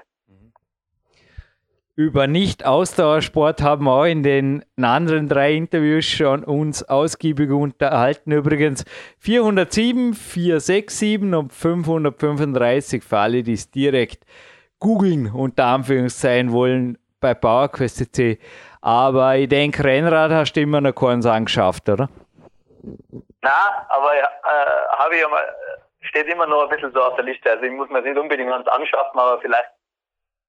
[1.94, 8.32] Über Nicht-Ausdauersport haben wir auch in den anderen drei Interviews schon uns ausgiebig unterhalten.
[8.32, 8.86] Übrigens
[9.18, 14.24] 407, 467 und 535 für alle, die es direkt
[14.78, 18.38] googeln, unter Anführungszeichen wollen, bei PowerQuest.cc.
[18.82, 22.08] Aber ich denke, Rennrad hast du immer noch keins angeschafft, oder?
[23.40, 24.26] Na, aber äh,
[24.98, 25.42] habe ich mal,
[26.00, 27.48] steht immer noch ein bisschen so auf der Liste.
[27.48, 29.70] Also ich muss mir nicht unbedingt ganz anschaffen, aber vielleicht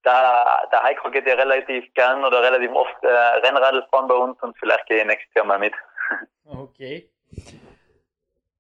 [0.02, 4.41] da, der Heiko geht ja relativ gern oder relativ oft äh, Rennradl fahren bei uns
[4.41, 5.74] und vielleicht gehe ich nächstes Jahr mal mit.
[6.46, 7.10] Okay.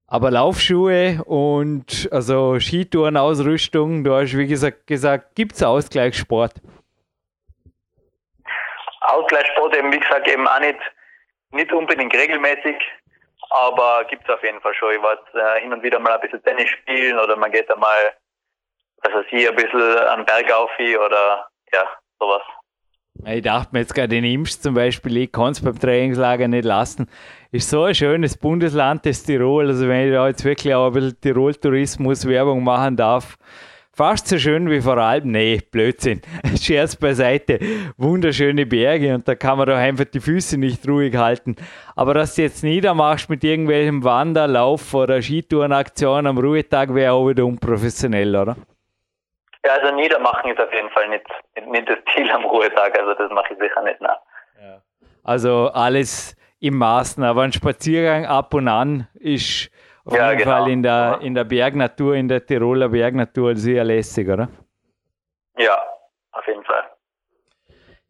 [0.07, 6.53] Aber Laufschuhe und also Skitourenausrüstung, du hast wie gesagt gesagt, gibt es Ausgleichssport?
[9.13, 10.79] Ausgleichssport eben, wie gesagt, eben auch nicht,
[11.51, 12.75] nicht unbedingt regelmäßig,
[13.49, 14.93] aber gibt es auf jeden Fall schon.
[14.93, 18.13] Ich war äh, hin und wieder mal ein bisschen Tennis spielen oder man geht einmal,
[19.01, 21.87] also hier ein bisschen am Berg auf oder ja,
[22.19, 22.41] sowas.
[23.25, 26.65] Ich dachte mir jetzt gerade, den Imsch zum Beispiel, ich kann es beim Trainingslager nicht
[26.65, 27.07] lassen.
[27.51, 29.67] Ist so ein schönes Bundesland, das Tirol.
[29.67, 33.37] Also, wenn ich da jetzt wirklich auch ein bisschen Tirol-Tourismus Werbung machen darf,
[33.95, 35.29] Fast so schön wie vor allem.
[35.31, 36.21] Nee, Blödsinn.
[36.59, 37.59] Scherz beiseite.
[37.95, 41.55] Wunderschöne Berge und da kann man doch einfach die Füße nicht ruhig halten.
[41.95, 47.45] Aber dass du jetzt niedermachst mit irgendwelchem Wanderlauf oder Skitourenaktion am Ruhetag, wäre auch wieder
[47.45, 48.55] unprofessionell, oder?
[49.63, 51.25] Ja, also niedermachen ist auf jeden Fall nicht,
[51.67, 52.99] nicht das Ziel am Ruhetag.
[52.99, 54.17] Also das mache ich sicher nicht nach.
[54.59, 54.81] Ja.
[55.23, 59.69] Also alles im Maßen, aber ein Spaziergang ab und an ist
[60.05, 60.51] auf ja, jeden genau.
[60.51, 64.49] Fall in der, in der Bergnatur, in der Tiroler Bergnatur sehr lässig, oder?
[65.57, 65.77] Ja,
[66.31, 66.83] auf jeden Fall.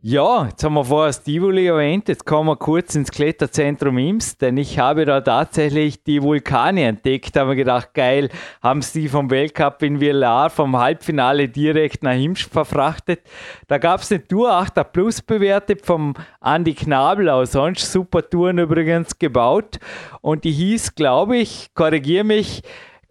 [0.05, 4.57] Ja, jetzt haben wir vorher Stivoli erwähnt, jetzt kommen wir kurz ins Kletterzentrum Ims, denn
[4.57, 8.27] ich habe da tatsächlich die Vulkane entdeckt, haben wir gedacht, geil,
[8.61, 13.21] haben sie vom Weltcup in Villar vom Halbfinale direkt nach Ims verfrachtet.
[13.69, 18.57] Da gab es eine Tour 8er Plus bewertet vom Andy Knabel aus, sonst super Touren
[18.57, 19.79] übrigens gebaut.
[20.19, 22.61] Und die hieß, glaube ich, korrigiere mich,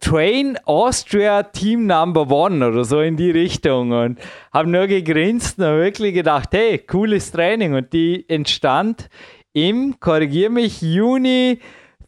[0.03, 4.19] Train Austria Team Number One oder so in die Richtung und
[4.51, 9.09] habe nur gegrinst und wirklich gedacht, hey, cooles Training und die entstand
[9.53, 11.59] im, korrigier mich, Juni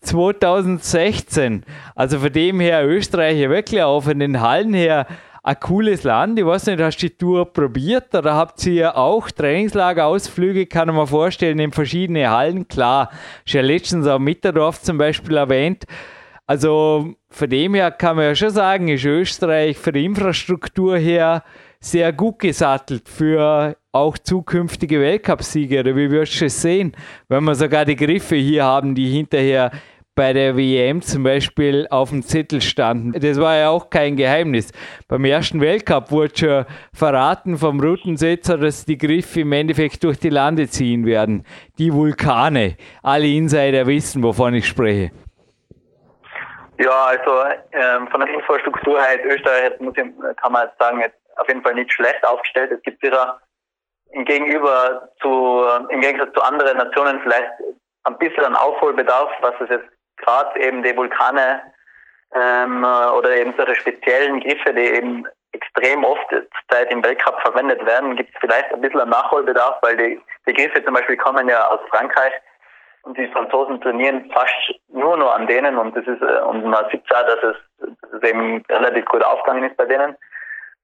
[0.01, 1.63] 2016.
[1.95, 5.07] Also von dem her Österreich ja wirklich auch von den Hallen her
[5.41, 6.37] ein cooles Land.
[6.37, 10.93] Ich weiß nicht, hast du die Tour probiert oder habt ihr auch Trainingslager, Ausflüge, kann
[10.93, 12.67] man vorstellen, in verschiedene Hallen?
[12.67, 13.09] Klar,
[13.45, 15.85] schon letztens auch Mitterdorf zum Beispiel erwähnt.
[16.47, 21.43] Also von dem her kann man ja schon sagen, ist Österreich für die Infrastruktur her
[21.81, 25.83] sehr gut gesattelt für auch zukünftige Weltcupsieger.
[25.97, 26.93] Wie wirst du es sehen,
[27.27, 29.71] wenn wir sogar die Griffe hier haben, die hinterher
[30.15, 33.11] bei der WM zum Beispiel auf dem Zettel standen.
[33.19, 34.71] Das war ja auch kein Geheimnis.
[35.09, 40.29] Beim ersten Weltcup wurde schon verraten vom Routensetzer, dass die Griffe im Endeffekt durch die
[40.29, 41.43] Lande ziehen werden.
[41.79, 42.77] Die Vulkane.
[43.03, 45.11] Alle Insider wissen, wovon ich spreche.
[46.77, 50.05] Ja, also ähm, von der Infrastruktur her Österreich muss ich,
[50.41, 52.71] kann man jetzt sagen, jetzt auf jeden Fall nicht schlecht aufgestellt.
[52.71, 53.39] Es gibt sicher
[54.11, 57.51] im Gegenüber zu, im Gegensatz zu anderen Nationen vielleicht
[58.03, 61.61] ein bisschen Aufholbedarf, was es jetzt gerade eben die Vulkane
[62.33, 66.27] ähm, oder eben solche speziellen Griffe, die eben extrem oft
[66.69, 70.53] Zeit im Weltcup verwendet werden, gibt es vielleicht ein bisschen an Nachholbedarf, weil die, die
[70.53, 72.33] Griffe zum Beispiel kommen ja aus Frankreich
[73.05, 76.89] und die Franzosen trainieren fast nur noch an denen und das ist äh, und man
[76.91, 80.15] sieht ja, dass es, dass eben relativ gut aufgegangen ist bei denen.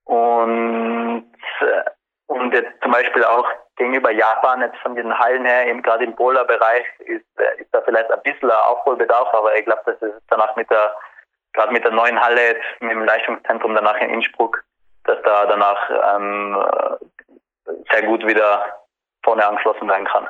[0.05, 1.31] Und
[1.61, 1.89] äh,
[2.27, 6.15] und jetzt zum Beispiel auch gegenüber Japan, jetzt von den Hallen her, eben gerade im
[6.15, 10.55] Boulder-Bereich, ist, äh, ist da vielleicht ein bisschen Aufholbedarf, aber ich glaube, dass es danach
[10.55, 10.95] mit der,
[11.51, 14.63] gerade mit der neuen Halle, jetzt mit dem Leistungszentrum danach in Innsbruck,
[15.03, 16.63] dass da danach ähm,
[17.91, 18.79] sehr gut wieder
[19.23, 20.29] vorne angeschlossen werden kann.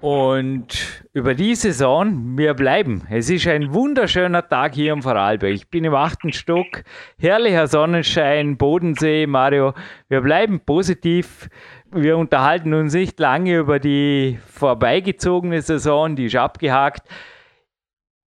[0.00, 3.06] Und über die Saison, wir bleiben.
[3.10, 5.52] Es ist ein wunderschöner Tag hier im Vorarlberg.
[5.52, 6.84] Ich bin im achten Stock,
[7.18, 9.74] herrlicher Sonnenschein, Bodensee, Mario.
[10.08, 11.48] Wir bleiben positiv.
[11.90, 17.08] Wir unterhalten uns nicht lange über die vorbeigezogene Saison, die ist abgehakt.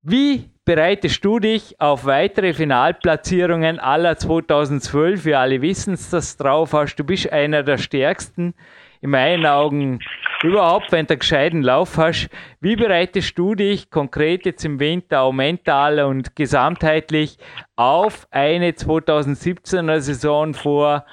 [0.03, 5.27] Wie bereitest du dich auf weitere Finalplatzierungen aller 2012?
[5.27, 6.97] Wir alle wissen es, dass du drauf hast.
[6.97, 8.55] Du bist einer der stärksten
[9.03, 10.01] in meinen Augen
[10.43, 12.31] überhaupt, wenn du einen gescheiten Lauf hast.
[12.61, 17.39] Wie bereitest du dich konkret jetzt im Winter auch mental und gesamtheitlich
[17.77, 21.05] auf eine 2017er Saison vor,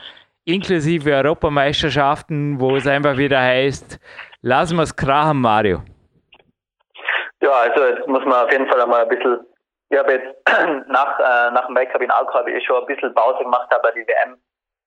[0.45, 3.99] inklusive Europameisterschaften, wo es einfach wieder heißt,
[4.41, 5.83] lassen wir es krachen, Mario?
[7.41, 9.39] Ja, also jetzt muss man auf jeden Fall einmal ein bisschen,
[9.89, 10.27] ich habe jetzt
[10.87, 13.91] nach, äh, nach dem Weltcup in Alco habe ich schon ein bisschen Pause gemacht, aber
[13.91, 14.37] die WM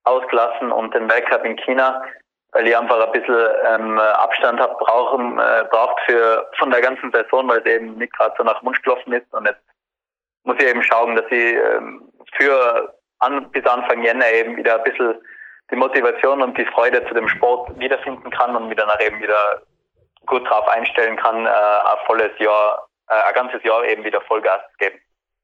[0.04, 2.02] ausgelassen und den Weltcup in China
[2.52, 7.12] weil ich einfach ein bisschen ähm, Abstand habe brauchen äh, braucht für von der ganzen
[7.12, 9.62] Saison, weil es eben nicht gerade so nach Wunsch gelaufen ist und jetzt
[10.44, 14.84] muss ich eben schauen, dass ich ähm, für an, bis Anfang Jänner eben wieder ein
[14.84, 15.14] bisschen
[15.70, 19.62] die Motivation und die Freude zu dem Sport wiederfinden kann und mich danach eben wieder
[20.26, 24.60] gut drauf einstellen kann, äh, ein volles Jahr, äh, ein ganzes Jahr eben wieder Vollgas
[24.78, 24.98] geben.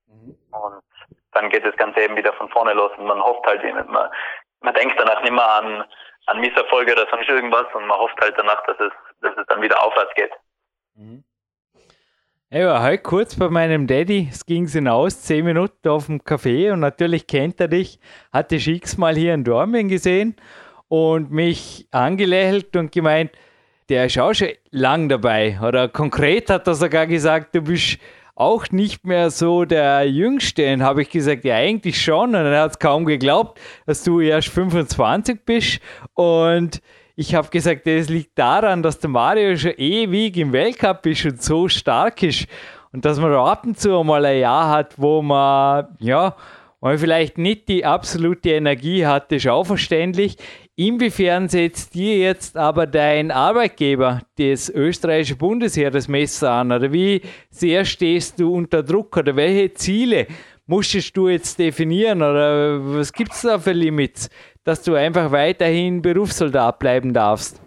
[0.07, 0.37] Mhm.
[0.51, 0.83] Und
[1.33, 4.11] dann geht das Ganze eben wieder von vorne los und man hofft halt, man,
[4.61, 5.85] man denkt danach nicht mehr an
[6.27, 9.63] an Misserfolge oder sonst irgendwas und man hofft halt danach, dass es, dass es dann
[9.63, 10.31] wieder aufwärts geht.
[10.95, 11.25] Mhm.
[12.49, 16.73] Ich war heute kurz bei meinem Daddy, es ging hinaus, zehn Minuten auf dem Café
[16.73, 17.99] und natürlich kennt er dich,
[18.33, 20.37] hatte x-mal hier in Dormien gesehen
[20.89, 23.33] und mich angelächelt und gemeint,
[23.89, 25.59] der ist auch schon lang dabei.
[25.61, 27.99] Oder konkret hat er sogar gesagt, du bist
[28.37, 30.73] auch nicht mehr so der Jüngste.
[30.73, 32.29] Und habe ich gesagt, ja, eigentlich schon.
[32.29, 35.81] Und er hat es kaum geglaubt, dass du erst 25 bist.
[36.15, 36.81] Und
[37.17, 41.43] ich habe gesagt, das liegt daran, dass der Mario schon ewig im Weltcup ist und
[41.43, 42.47] so stark ist.
[42.93, 46.37] Und dass man da ab und zu mal ein Jahr hat, wo man, ja,
[46.81, 50.37] man vielleicht nicht die absolute Energie hat, ist auch verständlich.
[50.79, 56.71] Inwiefern setzt dir jetzt aber dein Arbeitgeber, das österreichische Bundesheer, das Messer an?
[56.71, 59.17] Oder wie sehr stehst du unter Druck?
[59.17, 60.27] Oder welche Ziele
[60.67, 62.19] musstest du jetzt definieren?
[62.19, 64.29] Oder was gibt es da für Limits,
[64.65, 67.59] dass du einfach weiterhin Berufssoldat bleiben darfst?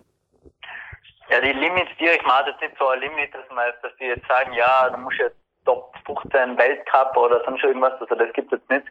[1.32, 4.06] Ja, die Limits, die ich mache, das nicht so ein Limit, dass, man, dass die
[4.06, 8.54] jetzt sagen, ja, du musst jetzt Top 15 Weltcup oder sonst irgendwas, also das gibt
[8.54, 8.86] es jetzt nicht.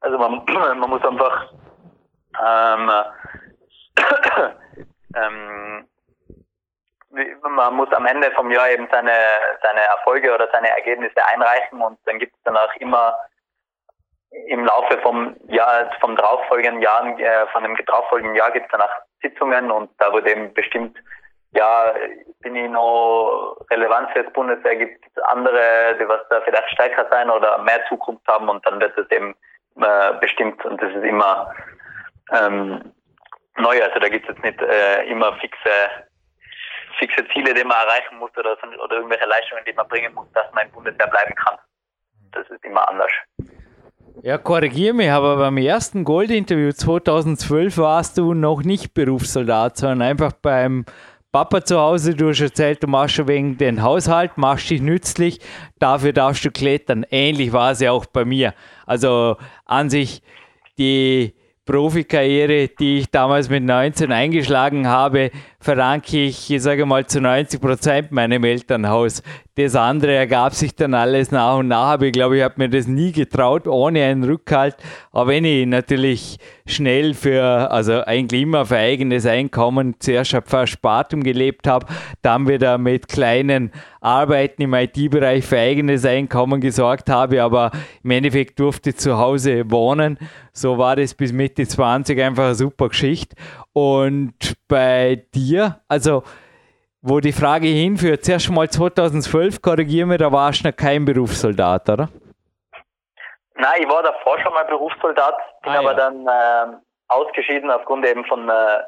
[0.00, 0.44] Also man,
[0.78, 1.52] man muss einfach
[2.38, 2.90] ähm,
[5.16, 5.88] ähm,
[7.42, 9.12] man muss am Ende vom Jahr eben seine,
[9.62, 13.16] seine Erfolge oder seine Ergebnisse einreichen und dann gibt es danach immer
[14.46, 18.90] im Laufe vom Jahr, vom darauffolgenden Jahr, äh, von dem darauffolgenden Jahr gibt es danach
[19.20, 20.96] Sitzungen und da wird eben bestimmt,
[21.52, 21.92] ja,
[22.40, 27.06] bin ich noch Relevanz für das Bundeswehr, gibt es andere, die was da vielleicht stärker
[27.10, 28.48] sein oder mehr Zukunft haben?
[28.48, 29.34] Und dann wird es eben
[29.76, 31.54] äh, bestimmt und das ist immer
[32.32, 32.92] ähm,
[33.58, 33.82] neu.
[33.82, 35.70] Also da gibt es jetzt nicht äh, immer fixe,
[36.98, 40.52] fixe Ziele, die man erreichen muss oder, oder irgendwelche Leistungen, die man bringen muss, dass
[40.52, 41.58] man im Bundeswehr bleiben kann.
[42.32, 43.10] Das ist immer anders.
[44.22, 50.32] Ja, korrigiere mich, aber beim ersten Gold-Interview 2012 warst du noch nicht Berufssoldat, sondern einfach
[50.32, 50.84] beim
[51.32, 55.40] Papa zu Hause, du hast erzählt, du machst schon wegen den Haushalt, machst dich nützlich,
[55.78, 57.06] dafür darfst du klettern.
[57.10, 58.52] Ähnlich war es ja auch bei mir.
[58.86, 60.22] Also an sich
[60.76, 61.34] die
[61.64, 65.30] Profikarriere, die ich damals mit 19 eingeschlagen habe,
[65.62, 69.22] verdanke ich, ich sage mal, zu 90 Prozent meinem Elternhaus.
[69.54, 72.70] Das andere ergab sich dann alles nach und nach, aber ich glaube, ich habe mir
[72.70, 74.76] das nie getraut, ohne einen Rückhalt.
[75.12, 81.22] Aber wenn ich natürlich schnell für, also eigentlich immer für eigenes Einkommen zuerst auf Verspartum
[81.22, 81.86] gelebt habe,
[82.22, 87.70] dann wieder mit kleinen Arbeiten im IT-Bereich für eigenes Einkommen gesorgt habe, aber
[88.02, 90.18] im Endeffekt durfte ich zu Hause wohnen.
[90.54, 93.36] So war das bis Mitte 20 einfach eine super Geschichte.
[93.72, 94.34] Und
[94.68, 96.22] bei dir, also
[97.00, 101.88] wo die Frage hinführt, zuerst mal 2012, korrigieren wir, da warst du noch kein Berufssoldat,
[101.88, 102.08] oder?
[103.56, 105.94] Nein, ich war davor schon mal Berufssoldat, bin ah, aber ja.
[105.94, 106.76] dann äh,
[107.08, 108.78] ausgeschieden aufgrund eben von, äh,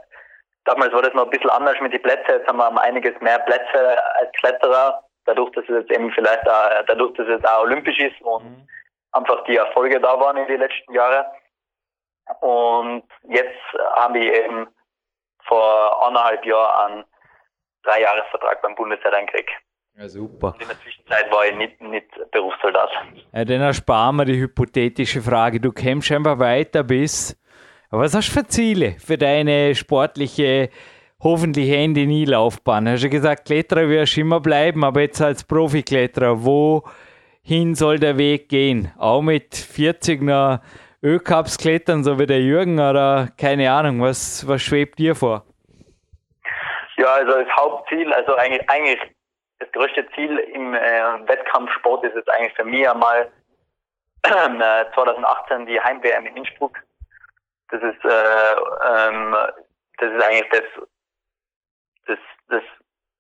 [0.65, 3.39] damals war das noch ein bisschen anders mit den Plätzen, jetzt haben wir einiges mehr
[3.41, 7.99] Plätze als Kletterer, dadurch, dass es jetzt eben vielleicht auch, dadurch, dass es auch olympisch
[7.99, 8.69] ist und mhm.
[9.13, 11.27] einfach die Erfolge da waren in den letzten Jahren.
[12.41, 13.61] Und jetzt
[13.95, 14.67] habe ich eben
[15.47, 17.05] vor anderthalb Jahren einen
[17.83, 19.51] Dreijahresvertrag beim Bundesheer gekriegt.
[19.97, 20.55] Ja, super.
[20.55, 22.91] Und in der Zwischenzeit war ich nicht, nicht Berufssoldat.
[23.33, 25.61] Ja, dann ersparen wir die hypothetische Frage.
[25.61, 27.41] Du kämpfst einfach weiter bis.
[27.91, 30.71] Was hast du für Ziele für deine sportliche
[31.25, 32.89] hoffentlich Ende nie Laufbahn.
[32.89, 38.19] Hast du gesagt, Kletterer wirst du immer bleiben, aber jetzt als Profikletterer, wohin soll der
[38.19, 38.93] Weg gehen?
[38.99, 40.61] Auch mit 40 noch
[41.05, 45.45] Ölcups klettern, so wie der Jürgen, oder keine Ahnung, was, was schwebt dir vor?
[46.97, 49.01] Ja, also das Hauptziel, also eigentlich, eigentlich
[49.59, 53.31] das größte Ziel im äh, Wettkampfsport ist es eigentlich für mich einmal
[54.23, 56.79] äh, 2018 die Heim-WM in Innsbruck.
[57.69, 58.55] Das ist, äh,
[58.89, 59.37] ähm,
[59.99, 60.63] das ist eigentlich das,
[62.07, 62.63] das, das,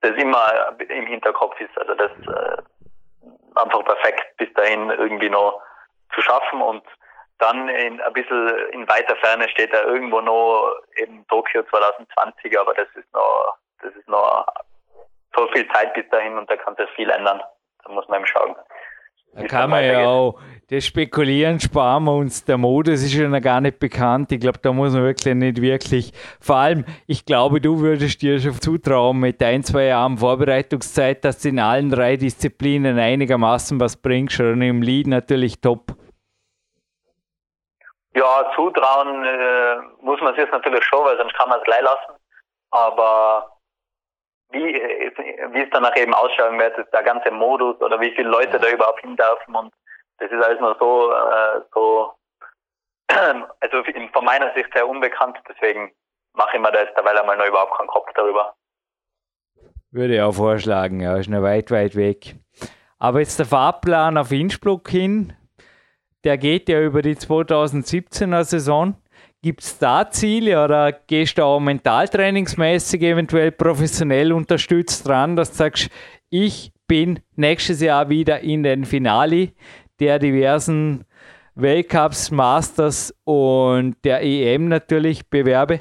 [0.00, 1.76] das immer im Hinterkopf ist.
[1.76, 2.62] Also das äh,
[3.56, 5.60] einfach perfekt bis dahin irgendwie noch
[6.14, 6.82] zu schaffen und
[7.38, 12.74] dann in, ein bisschen in weiter Ferne steht da irgendwo noch eben Tokio 2020, aber
[12.74, 14.46] das ist noch, das ist noch
[15.36, 17.42] so viel Zeit bis dahin und da kann sich viel ändern.
[17.84, 18.54] Da muss man eben schauen.
[19.34, 22.44] Da kann man ja auch, das Spekulieren sparen wir uns.
[22.44, 24.30] Der Modus ist ja noch gar nicht bekannt.
[24.30, 26.12] Ich glaube, da muss man wirklich nicht wirklich.
[26.40, 31.40] Vor allem, ich glaube, du würdest dir schon zutrauen, mit ein, zwei Jahren Vorbereitungszeit, dass
[31.40, 34.38] du in allen drei Disziplinen einigermaßen was bringst.
[34.40, 35.96] Und im Lead natürlich top.
[38.14, 42.14] Ja, zutrauen äh, muss man sich natürlich schon, weil sonst kann man es gleich lassen.
[42.70, 43.58] Aber
[44.50, 48.58] wie, wie es danach eben ausschauen wird, ist der ganze Modus oder wie viele Leute
[48.58, 49.72] da überhaupt hin dürfen und
[50.18, 52.14] das ist alles noch so, äh, so
[53.60, 55.92] also von meiner Sicht sehr unbekannt, deswegen
[56.34, 58.54] mache ich mir da jetzt derweil einmal noch überhaupt keinen Kopf darüber.
[59.90, 62.36] Würde ich auch vorschlagen, ja, ist noch weit, weit weg.
[62.98, 65.36] Aber jetzt der Fahrplan auf Innsbruck hin,
[66.24, 68.96] der geht ja über die 2017er Saison.
[69.42, 75.56] Gibt es da Ziele oder gehst du auch mentaltrainingsmäßig eventuell professionell unterstützt dran, dass du
[75.56, 75.90] sagst,
[76.30, 79.52] ich bin nächstes Jahr wieder in den Finale
[80.00, 81.04] der diversen
[81.54, 85.80] Weltcups, Masters und der EM natürlich bewerbe?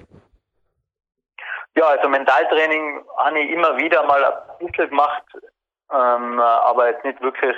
[1.75, 5.23] Ja, also Mentaltraining habe ich immer wieder mal ein bisschen gemacht,
[5.91, 7.55] ähm, aber jetzt nicht wirklich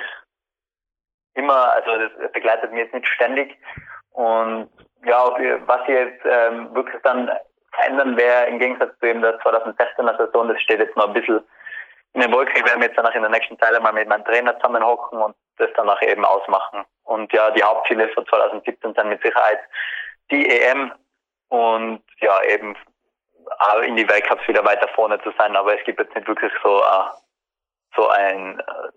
[1.36, 3.58] immer, also das begleitet mich jetzt nicht ständig.
[4.12, 4.70] Und
[5.06, 7.30] ja, was ich jetzt ähm, wirklich dann
[7.72, 11.42] verändern wäre, im Gegensatz zu eben der 2016er Saison, das steht jetzt noch ein bisschen
[12.14, 12.56] in den Wolken.
[12.56, 15.70] Ich werde jetzt danach in der nächsten Zeit mal mit meinem Trainer zusammenhocken und das
[15.76, 16.86] danach eben ausmachen.
[17.04, 19.60] Und ja, die Hauptziele für 2017 sind mit Sicherheit
[20.32, 20.92] die EM
[21.50, 22.76] und ja, eben
[23.86, 25.56] in die Weltcups wieder weiter vorne zu sein.
[25.56, 27.06] Aber es gibt jetzt nicht wirklich so, uh,
[27.96, 28.90] so ein uh,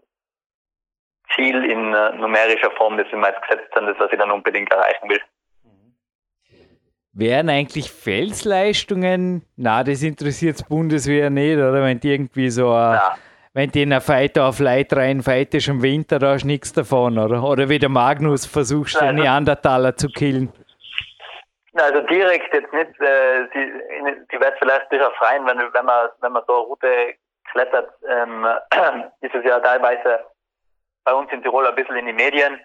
[1.35, 4.72] Ziel in uh, numerischer Form, das wir jetzt gesetzt haben, das was ich dann unbedingt
[4.72, 5.20] erreichen will.
[7.12, 11.83] Wären eigentlich Felsleistungen, na, das interessiert das Bundeswehr nicht, oder?
[11.83, 13.16] Wenn die irgendwie so, ja.
[13.55, 16.72] wenn die in einer Fighter auf Leit rein fightest im Winter, da hast du nichts
[16.72, 17.43] davon, oder?
[17.43, 20.53] Oder wie der Magnus versuchst, ja, den Neandertaler zu killen.
[21.74, 23.72] Also direkt jetzt nicht, äh, die,
[24.33, 27.14] die wird vielleicht ein bisschen freien, wenn, wenn man, wenn man so eine Route
[27.51, 28.47] klettert, ähm,
[29.22, 30.20] ist es ja teilweise
[31.09, 32.61] bei uns in Tirol ein bisschen in die Medien,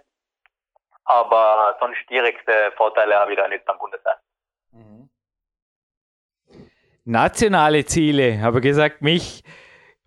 [1.06, 4.20] aber sonst direkte Vorteile habe ich da nicht beim Bundeswehr.
[4.72, 5.10] Mhm.
[7.06, 9.44] Nationale Ziele, habe gesagt, mich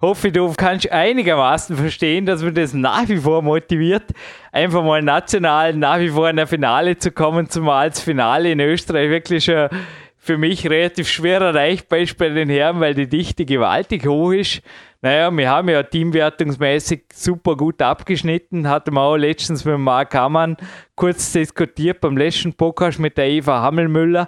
[0.02, 4.04] hoffe, du kannst einigermaßen verstehen, dass man das nach wie vor motiviert,
[4.52, 8.60] einfach mal national nach wie vor in der Finale zu kommen, zumal das Finale in
[8.60, 9.70] Österreich wirklich schon
[10.18, 14.60] für mich relativ schwer erreichbar ist bei den Herren, weil die Dichte gewaltig hoch ist.
[15.06, 18.68] Naja, wir haben ja teamwertungsmäßig super gut abgeschnitten.
[18.68, 20.56] Hatten wir auch letztens mit Marc Hammann
[20.96, 24.26] kurz diskutiert beim letzten Podcast mit der Eva Hammelmüller.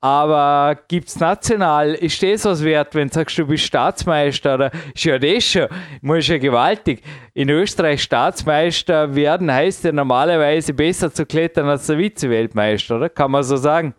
[0.00, 4.54] Aber gibt es national, ist das was wert, wenn du sagst, du bist Staatsmeister?
[4.54, 5.68] Oder ist ja das schon,
[6.02, 7.04] muss ja gewaltig.
[7.32, 13.10] In Österreich Staatsmeister werden heißt ja normalerweise besser zu klettern als der Vize-Weltmeister, oder?
[13.10, 13.94] Kann man so sagen?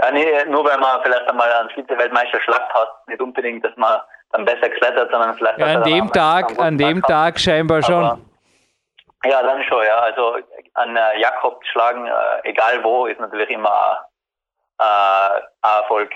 [0.00, 3.98] Ja, nee, nur weil man vielleicht einmal einen Vize-Weltmeister schlagt hat, nicht unbedingt, dass man
[4.30, 5.58] dann besser klettert, sondern vielleicht.
[5.58, 8.04] Ja, an dem Tag, an dem Tag, Tag scheinbar schon.
[8.04, 8.20] Aber,
[9.24, 9.98] ja, dann schon, ja.
[9.98, 10.36] Also
[10.74, 14.06] an äh, Jakob schlagen, äh, egal wo, ist natürlich immer
[14.78, 16.10] äh, ein Erfolg.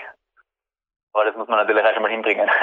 [1.13, 2.49] Aber das muss man natürlich auch schon mal hinbringen.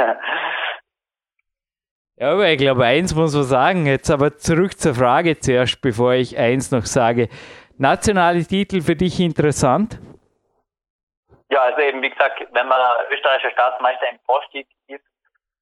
[2.21, 3.87] Ja, aber ich glaube, eins muss man sagen.
[3.87, 7.31] Jetzt aber zurück zur Frage zuerst, bevor ich eins noch sage.
[7.79, 9.99] Nationale Titel für dich interessant?
[11.49, 12.79] Ja, also eben, wie gesagt, wenn man
[13.11, 15.03] österreichischer Staatsmeister im Vorstieg ist,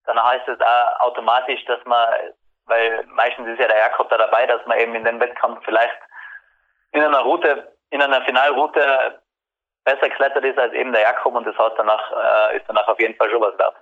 [0.08, 2.08] dann heißt es auch automatisch, dass man,
[2.64, 5.98] weil meistens ist ja der Jakob da dabei, dass man eben in den Wettkampf vielleicht
[6.92, 9.20] in einer Route, in einer Finalroute
[9.84, 12.98] besser geklettert ist als eben der Jakob und das heißt danach, äh, ist danach auf
[12.98, 13.76] jeden Fall schon was wert.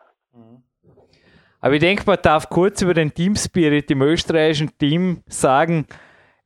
[1.61, 5.87] Aber ich denke, man darf kurz über den Team Spirit im österreichischen Team sagen,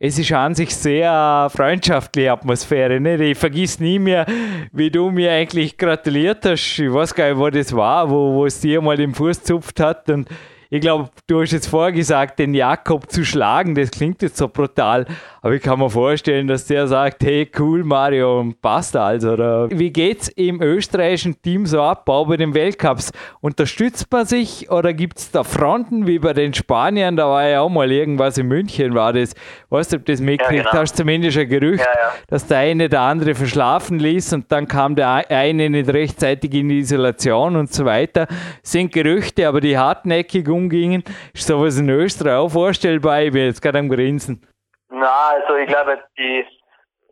[0.03, 2.99] es ist an sich sehr freundschaftliche Atmosphäre.
[2.99, 3.21] Nicht?
[3.21, 4.25] Ich vergiss nie mehr,
[4.73, 6.79] wie du mir eigentlich gratuliert hast.
[6.79, 9.79] Ich weiß gar nicht, wo das war, wo, wo es dir mal den Fuß zupft
[9.79, 10.09] hat.
[10.09, 10.27] Und
[10.73, 14.47] ich glaube, du hast jetzt vorher gesagt, den Jakob zu schlagen, das klingt jetzt so
[14.47, 15.05] brutal,
[15.43, 19.33] aber ich kann mir vorstellen, dass der sagt, hey, cool, Mario, passt also.
[19.33, 23.11] Oder wie geht's im österreichischen Team so ab, auch bei den Weltcups?
[23.41, 27.17] Unterstützt man sich oder gibt es da Fronten wie bei den Spaniern?
[27.17, 29.35] Da war ja auch mal irgendwas in München, war das.
[29.71, 30.83] Weißt du, ob das mitgekriegt ja, genau.
[30.83, 30.97] hast?
[30.97, 32.13] Zumindest ein Gerücht, ja, ja.
[32.29, 36.69] dass der eine der andere verschlafen ließ und dann kam der eine nicht rechtzeitig in
[36.69, 38.27] die Isolation und so weiter.
[38.27, 41.05] Das sind Gerüchte, aber die hartnäckig umgingen.
[41.35, 43.23] Ist sowas in Österreich auch vorstellbar?
[43.23, 44.47] Ich bin jetzt gerade am Grinsen.
[44.89, 46.47] Na, also ich glaube, die,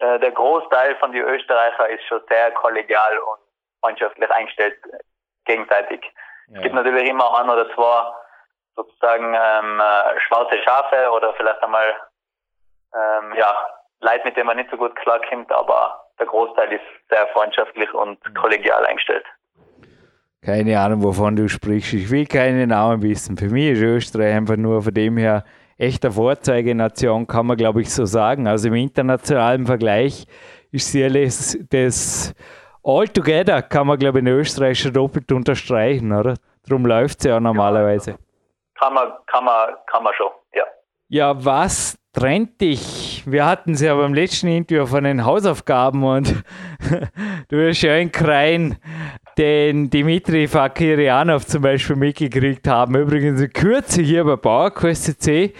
[0.01, 3.41] äh, der Großteil von den Österreicher ist schon sehr kollegial und
[3.81, 4.77] freundschaftlich eingestellt
[5.45, 6.01] gegenseitig.
[6.49, 6.57] Ja.
[6.57, 8.13] Es gibt natürlich immer ein oder zwei
[8.77, 11.95] sozusagen ähm, äh, schwarze Schafe oder vielleicht einmal
[12.95, 13.53] ähm, ja,
[14.01, 18.19] Leute, mit denen man nicht so gut klarkommt, aber der Großteil ist sehr freundschaftlich und
[18.37, 19.25] kollegial eingestellt.
[20.49, 21.93] Keine Ahnung, wovon du sprichst.
[21.93, 23.37] Ich will keine Namen wissen.
[23.37, 25.45] Für mich ist Österreich einfach nur von dem her
[25.77, 28.47] echter Vorzeigenation, kann man glaube ich so sagen.
[28.47, 30.25] Also im internationalen Vergleich
[30.71, 32.35] ist sie das, das
[32.83, 36.33] Altogether, kann man glaube ich in Österreich schon doppelt unterstreichen, oder?
[36.67, 38.17] Darum läuft sie ja normalerweise.
[38.79, 40.65] Kann man, kann man, kann man schon, ja.
[41.09, 43.23] Ja, was trennt dich?
[43.27, 46.43] Wir hatten es ja beim letzten Interview von den Hausaufgaben und
[47.49, 48.79] du hast ja in Krein
[49.39, 52.97] den Dimitri Fakirianov zum Beispiel mitgekriegt haben.
[52.97, 55.53] Übrigens in Kürze hier bei PowerQuest C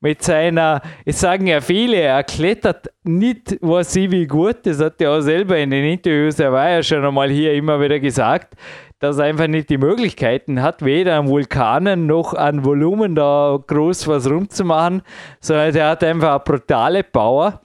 [0.00, 5.00] mit seiner, es sagen ja viele, er klettert nicht, was sie wie gut, das hat
[5.00, 8.54] er auch selber in den Interviews, er war ja schon einmal hier immer wieder gesagt,
[8.98, 14.06] dass er einfach nicht die Möglichkeiten hat, weder an Vulkanen noch an Volumen da groß
[14.06, 15.02] was rumzumachen,
[15.40, 17.62] sondern er hat einfach eine brutale Power.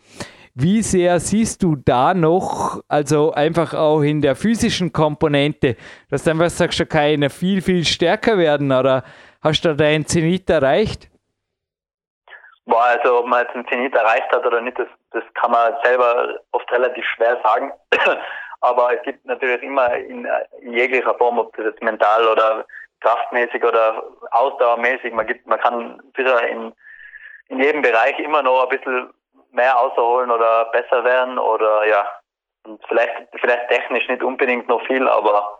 [0.55, 5.75] Wie sehr siehst du da noch, also einfach auch in der physischen Komponente,
[6.09, 9.03] dass du einfach sagst, okay, kann viel, viel stärker werden oder
[9.41, 11.09] hast du da deinen Zenit erreicht?
[12.65, 15.73] Boah, also ob man jetzt einen Zenit erreicht hat oder nicht, das, das kann man
[15.83, 17.71] selber oft relativ schwer sagen.
[18.61, 20.27] Aber es gibt natürlich immer in,
[20.61, 22.65] in jeglicher Form, ob das jetzt mental oder
[22.99, 26.73] kraftmäßig oder ausdauermäßig, man gibt, man kann sicher in,
[27.47, 29.09] in jedem Bereich immer noch ein bisschen
[29.51, 32.07] mehr außerholen oder besser werden oder ja,
[32.87, 35.59] vielleicht, vielleicht technisch nicht unbedingt noch viel, aber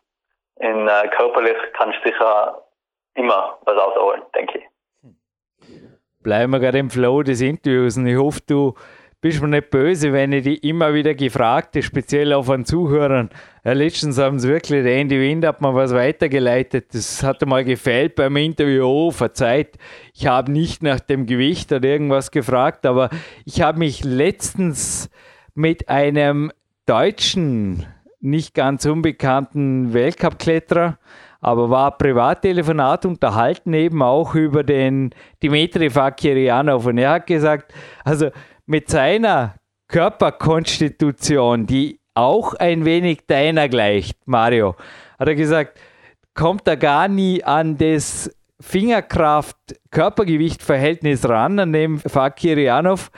[0.59, 2.63] in äh, körperlich kann ich sicher
[3.15, 4.65] immer was außerholen, denke ich.
[6.21, 8.73] Bleiben wir gerade im Flow des Interviews und ich hoffe, du
[9.21, 13.29] bist mir nicht böse, wenn ich dich immer wieder gefragt speziell auch von Zuhörern.
[13.63, 16.93] Ja, letztens haben sie wirklich, der Andy Wind hat mir was weitergeleitet.
[16.93, 18.85] Das hat mal gefällt beim Interview.
[18.85, 19.77] Oh, verzeiht,
[20.13, 23.09] ich habe nicht nach dem Gewicht oder irgendwas gefragt, aber
[23.45, 25.09] ich habe mich letztens
[25.55, 26.51] mit einem
[26.85, 27.85] deutschen,
[28.21, 30.97] nicht ganz unbekannten Weltcup-Kletterer
[31.41, 38.29] aber war Privattelefonat unterhalten eben auch über den Dimitri Fakirianov und er hat gesagt, also
[38.65, 39.55] mit seiner
[39.87, 44.75] Körperkonstitution, die auch ein wenig deiner gleicht, Mario,
[45.17, 45.79] hat er gesagt,
[46.33, 53.11] kommt er gar nie an das Fingerkraft-Körpergewicht-Verhältnis ran, an dem Fakirianov,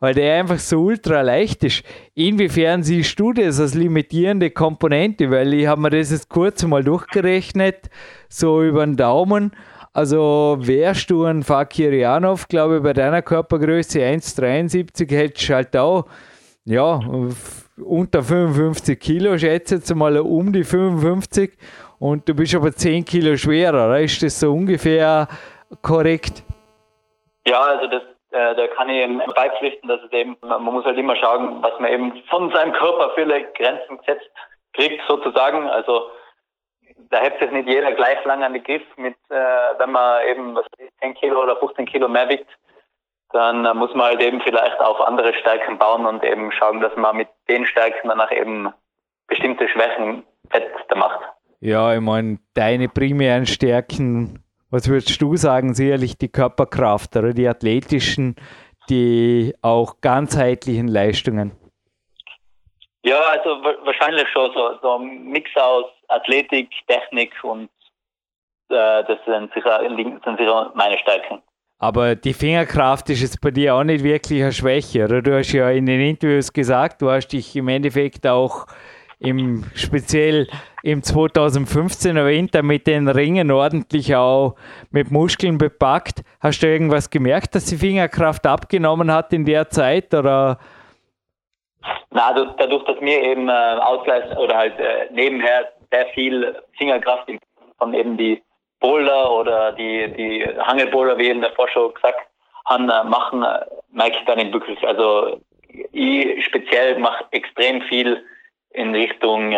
[0.00, 1.82] weil der einfach so ultra leicht ist.
[2.14, 5.30] Inwiefern siehst du das als limitierende Komponente?
[5.30, 7.88] Weil ich habe mir das jetzt kurz mal durchgerechnet,
[8.28, 9.52] so über den Daumen.
[9.92, 16.06] Also wärst du ein Fakirianov, glaube ich, bei deiner Körpergröße 1,73 hättest du halt auch,
[16.64, 17.00] ja,
[17.82, 21.52] unter 55 Kilo, schätze jetzt mal um die 55
[21.98, 23.98] und du bist aber 10 Kilo schwerer.
[24.00, 25.28] Ist das so ungefähr
[25.82, 26.42] korrekt?
[27.46, 30.98] Ja, also das, äh, da kann ich eben beipflichten, dass es eben, man muss halt
[30.98, 34.30] immer schauen, was man eben von seinem Körper für Grenzen gesetzt
[34.74, 35.68] kriegt, sozusagen.
[35.68, 36.10] Also
[37.10, 39.34] da hebt sich nicht jeder gleich lang an den Griff mit, äh,
[39.78, 40.66] wenn man eben was
[41.00, 42.48] 10 Kilo oder 15 Kilo mehr wiegt,
[43.32, 46.94] dann äh, muss man halt eben vielleicht auf andere Stärken bauen und eben schauen, dass
[46.96, 48.72] man mit den Stärken danach eben
[49.26, 51.20] bestimmte Schwächen fett macht.
[51.60, 57.48] Ja, ich meine, deine primären Stärken, was würdest du sagen, sicherlich die Körperkraft oder die
[57.48, 58.36] athletischen,
[58.88, 61.52] die auch ganzheitlichen Leistungen?
[63.02, 63.50] Ja, also
[63.84, 67.70] wahrscheinlich schon so, so ein Mix aus Athletik, Technik und
[68.70, 71.42] äh, das sind sicher, sind sicher meine Stärken.
[71.78, 75.22] Aber die Fingerkraft ist jetzt bei dir auch nicht wirklich eine Schwäche, oder?
[75.22, 78.66] Du hast ja in den Interviews gesagt, du hast dich im Endeffekt auch
[79.20, 80.48] im speziell
[80.82, 84.56] im 2015 erwähnt, mit den Ringen ordentlich auch
[84.90, 86.22] mit Muskeln bepackt.
[86.40, 90.14] Hast du irgendwas gemerkt, dass die Fingerkraft abgenommen hat in der Zeit?
[90.14, 90.58] Oder?
[92.10, 97.30] Na, dadurch, dass mir eben äh, Ausgleich oder halt äh, nebenher sehr viel Fingerkraft
[97.78, 98.42] von eben die
[98.80, 102.20] Boulder oder die, die Hangelboulder, wie in der Vorschau gesagt
[102.66, 103.44] haben, machen,
[103.90, 104.86] merke ich da nicht wirklich.
[104.86, 105.40] Also
[105.92, 108.24] ich speziell mache extrem viel
[108.70, 109.54] in Richtung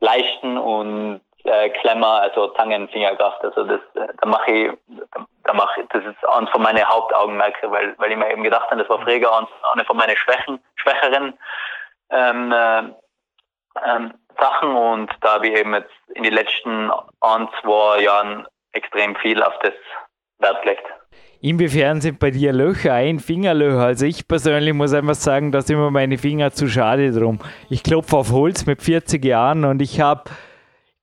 [0.00, 3.44] Leichten und äh, Klemmer, also Zangenfingerkraft.
[3.44, 4.72] Also das, da mache ich,
[5.44, 8.70] da mache ich, das ist eines von meinen Hauptaugenmerke, weil, weil ich mir eben gedacht
[8.70, 11.38] habe, das war früher eine von meinen Schwächen, schwächeren
[12.10, 12.82] ähm, äh,
[13.86, 19.14] ähm, Sachen und da habe ich eben jetzt in den letzten ein, zwei Jahren extrem
[19.16, 19.74] viel auf das
[20.38, 20.86] Wert gelegt.
[21.42, 23.80] Inwiefern sind bei dir Löcher ein Fingerlöcher?
[23.80, 27.38] Also ich persönlich muss einfach sagen, da sind mir meine Finger zu schade drum.
[27.70, 30.24] Ich klopfe auf Holz mit 40 Jahren und ich habe,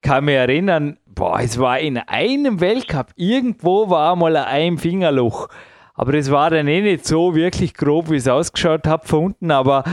[0.01, 5.47] kann mich erinnern, boah, es war in einem Weltcup, irgendwo war mal ein Fingerloch.
[5.95, 9.49] Aber es war dann eh nicht so wirklich grob, wie es ausgeschaut hat von unten,
[9.49, 9.83] aber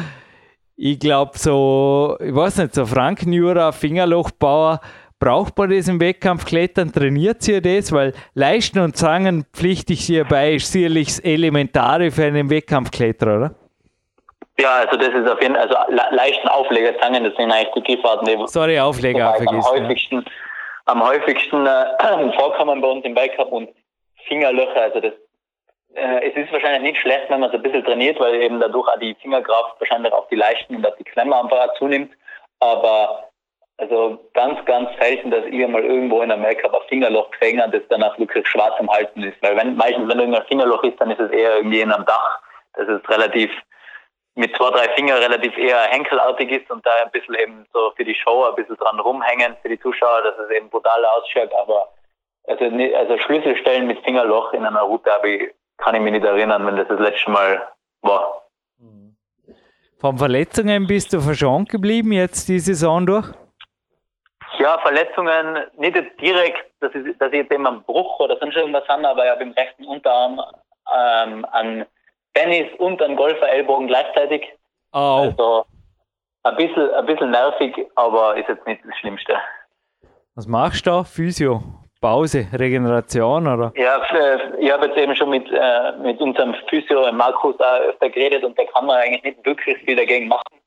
[0.77, 4.81] ich glaube so, ich weiß nicht, so Frankenjura, Fingerlochbauer,
[5.25, 6.93] Braucht man das im Wettkampfklettern?
[6.93, 7.93] Trainiert sie das?
[7.93, 13.55] Weil Leisten und Zangen pflichtig hierbei ist sicherlich das Elementare für einen Wettkampfkletterer, oder?
[14.59, 15.77] Ja, also das ist auf jeden Fall, also
[16.11, 19.57] leichten Aufleger, Zangen, das sind eigentlich die Griffarten, die Sorry, Aufleger vergessen.
[19.57, 20.23] Am häufigsten, ja.
[20.87, 23.71] am häufigsten äh, vorkommen bei uns im Weltcup und
[24.29, 25.13] Fingerlöcher, also das
[25.95, 28.89] äh, es ist wahrscheinlich nicht schlecht, wenn man es ein bisschen trainiert, weil eben dadurch
[28.89, 32.13] auch die Fingerkraft wahrscheinlich auf die Leichten und auf die Klemmer einfach zunimmt.
[32.61, 33.31] Aber
[33.77, 37.89] also ganz, ganz selten, dass ich mal irgendwo in Amerika ein Fingerloch gesehen habe, das
[37.89, 39.37] danach wirklich schwarz am Halten ist.
[39.43, 42.41] Weil wenn, meistens, wenn irgendein Fingerloch ist, dann ist es eher irgendwie in einem Dach.
[42.75, 43.51] Das ist relativ,
[44.37, 48.05] mit zwei, drei Fingern relativ eher henkelartig ist und da ein bisschen eben so für
[48.05, 51.53] die Show ein bisschen dran rumhängen für die Zuschauer, dass es eben brutal ausschaut.
[51.55, 51.89] Aber
[52.47, 56.67] also, also Schlüsselstellen mit Fingerloch in einer Route habe ich, kann ich mich nicht erinnern,
[56.67, 57.63] wenn das das letzte Mal
[58.03, 58.43] war.
[59.99, 63.27] Von Verletzungen bist du verschont geblieben jetzt die Saison durch?
[64.59, 68.87] Ja, Verletzungen, nicht direkt, dass ich, dass ich jetzt eben am Bruch oder sonst irgendwas
[68.89, 70.41] habe, aber ich habe im rechten Unterarm
[70.95, 71.87] ähm, an
[72.35, 74.47] Tennis und an Golfer-Ellbogen gleichzeitig.
[74.93, 75.33] Oh.
[75.33, 75.67] Also
[76.45, 79.35] ein bisschen, ein bisschen nervig, aber ist jetzt nicht das Schlimmste.
[80.35, 81.05] Was machst du da?
[81.05, 81.63] Physio?
[82.05, 83.73] Pause, Regeneration oder?
[83.77, 84.03] Ja,
[84.59, 88.59] ich habe jetzt eben schon mit, äh, mit unserem Physio Markus da öfter geredet und
[88.59, 90.61] der kann man eigentlich nicht wirklich viel dagegen machen.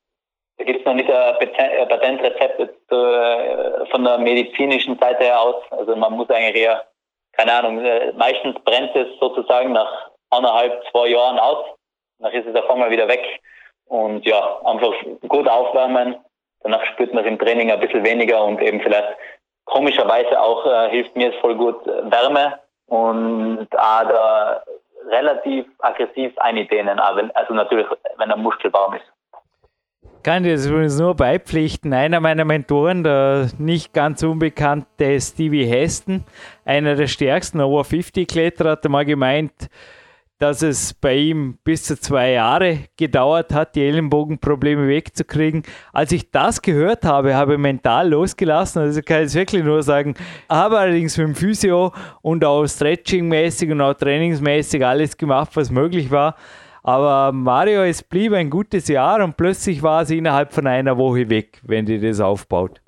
[0.58, 5.64] Da gibt es noch nicht ein Patentrezept äh, von der medizinischen Seite her aus.
[5.70, 6.88] Also man muss eigentlich eher,
[7.34, 11.66] keine Ahnung, äh, meistens brennt es sozusagen nach anderthalb, zwei Jahren aus.
[12.18, 13.24] Danach ist es auf einmal wieder weg.
[13.86, 14.94] Und ja, einfach
[15.28, 16.16] gut aufwärmen.
[16.62, 19.16] Danach spürt man es im Training ein bisschen weniger und eben vielleicht
[19.68, 24.64] komischerweise auch äh, hilft mir es voll gut äh, Wärme und auch da
[25.10, 27.88] relativ aggressiv eindehnen, also natürlich,
[28.18, 29.06] wenn der Muskel warm ist
[30.28, 31.94] kann dir das übrigens nur beipflichten.
[31.94, 36.26] Einer meiner Mentoren, der nicht ganz unbekannte Stevie Heston,
[36.66, 39.70] einer der stärksten Over 50 Kletterer, hat einmal gemeint,
[40.40, 45.64] dass es bei ihm bis zu zwei Jahre gedauert hat, die Ellenbogenprobleme wegzukriegen.
[45.94, 48.84] Als ich das gehört habe, habe ich mental losgelassen.
[48.84, 50.16] Also kann ich es wirklich nur sagen,
[50.48, 56.12] habe allerdings mit dem Physio und auch Stretching-mäßig und auch trainingsmäßig alles gemacht, was möglich
[56.12, 56.36] war.
[56.84, 61.30] Aber Mario, es blieb ein gutes Jahr und plötzlich war sie innerhalb von einer Woche
[61.30, 62.80] weg, wenn die das aufbaut.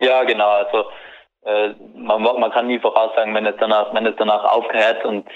[0.00, 0.48] Ja, genau.
[0.48, 0.84] Also
[1.42, 5.26] äh, man, man, kann nie voraussagen, wenn es danach, wenn es danach aufhört und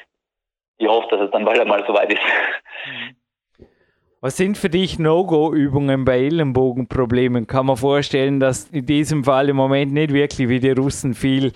[0.83, 2.21] ich hoffe, dass es dann bald einmal soweit ist.
[4.21, 7.47] Was sind für dich No-Go-Übungen bei Ellenbogenproblemen?
[7.47, 11.53] Kann man vorstellen, dass in diesem Fall im Moment nicht wirklich wie die Russen viel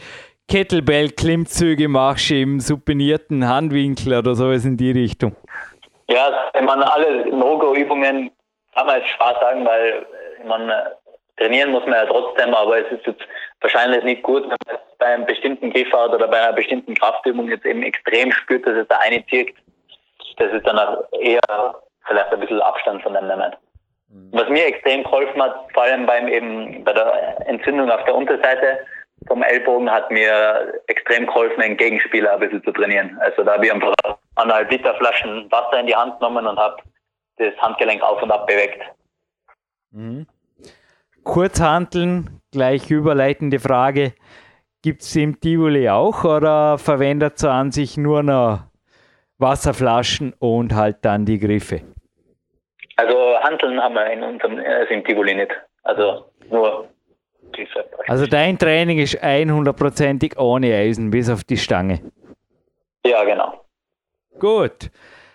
[0.49, 5.37] Kettlebell-Klimmzüge machst im supinierten Handwinkel oder sowas in die Richtung?
[6.09, 8.31] Ja, ich meine, alle No-Go-Übungen
[8.75, 10.07] kann man jetzt Spaß sagen, weil
[10.41, 10.93] ich meine,
[11.37, 13.23] trainieren muss man ja trotzdem, aber es ist jetzt
[13.61, 17.67] wahrscheinlich nicht gut, wenn man bei einem bestimmten Griffart oder bei einer bestimmten Kraftübung jetzt
[17.67, 19.57] eben extrem spürt, dass es da eine zirkt.
[20.39, 21.41] Das ist dann auch eher
[22.07, 23.55] vielleicht ein bisschen Abstand von dem nehmen.
[24.09, 24.31] Mhm.
[24.33, 28.79] Was mir extrem geholfen hat, vor allem beim eben bei der Entzündung auf der Unterseite,
[29.27, 33.19] vom Ellbogen hat mir extrem geholfen, einen Gegenspieler ein bisschen zu trainieren.
[33.21, 33.95] Also da habe ich einfach
[34.37, 36.83] anderthalb Liter Flaschen Wasser in die Hand genommen und habe
[37.39, 38.83] das Handgelenk auf und ab bewegt.
[39.91, 40.27] Mhm.
[41.25, 44.15] Kurzhanteln, gleich überleitende Frage.
[44.81, 48.61] Gibt es im Tivoli auch oder verwendet ihr an sich nur noch
[49.37, 51.83] Wasserflaschen und halt dann die Griffe?
[52.97, 55.53] Also Handeln haben wir in unserem also im Tivoli nicht.
[55.83, 56.89] Also nur
[57.53, 57.85] Griffe.
[58.09, 62.01] Also dein Training ist 100%ig ohne Eisen, bis auf die Stange.
[63.05, 63.67] Ja, genau.
[64.39, 64.91] Gut.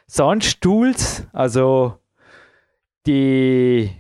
[0.08, 2.00] Sonst Tools, also
[3.06, 3.92] die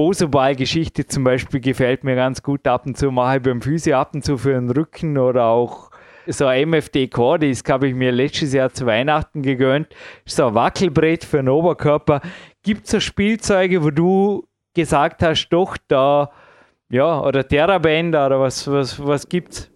[0.00, 2.66] Bosoball-Geschichte zum Beispiel gefällt mir ganz gut.
[2.66, 5.90] Ab und zu mache ich beim Physio ab und zu für den Rücken oder auch
[6.26, 9.88] so ein MFD Core, das habe ich mir letztes Jahr zu Weihnachten gegönnt.
[10.24, 12.22] So ein Wackelbrett für den Oberkörper.
[12.62, 16.30] Gibt es so Spielzeuge, wo du gesagt hast, doch, da,
[16.88, 19.69] ja, oder Terrabänder oder was, was, was gibt's?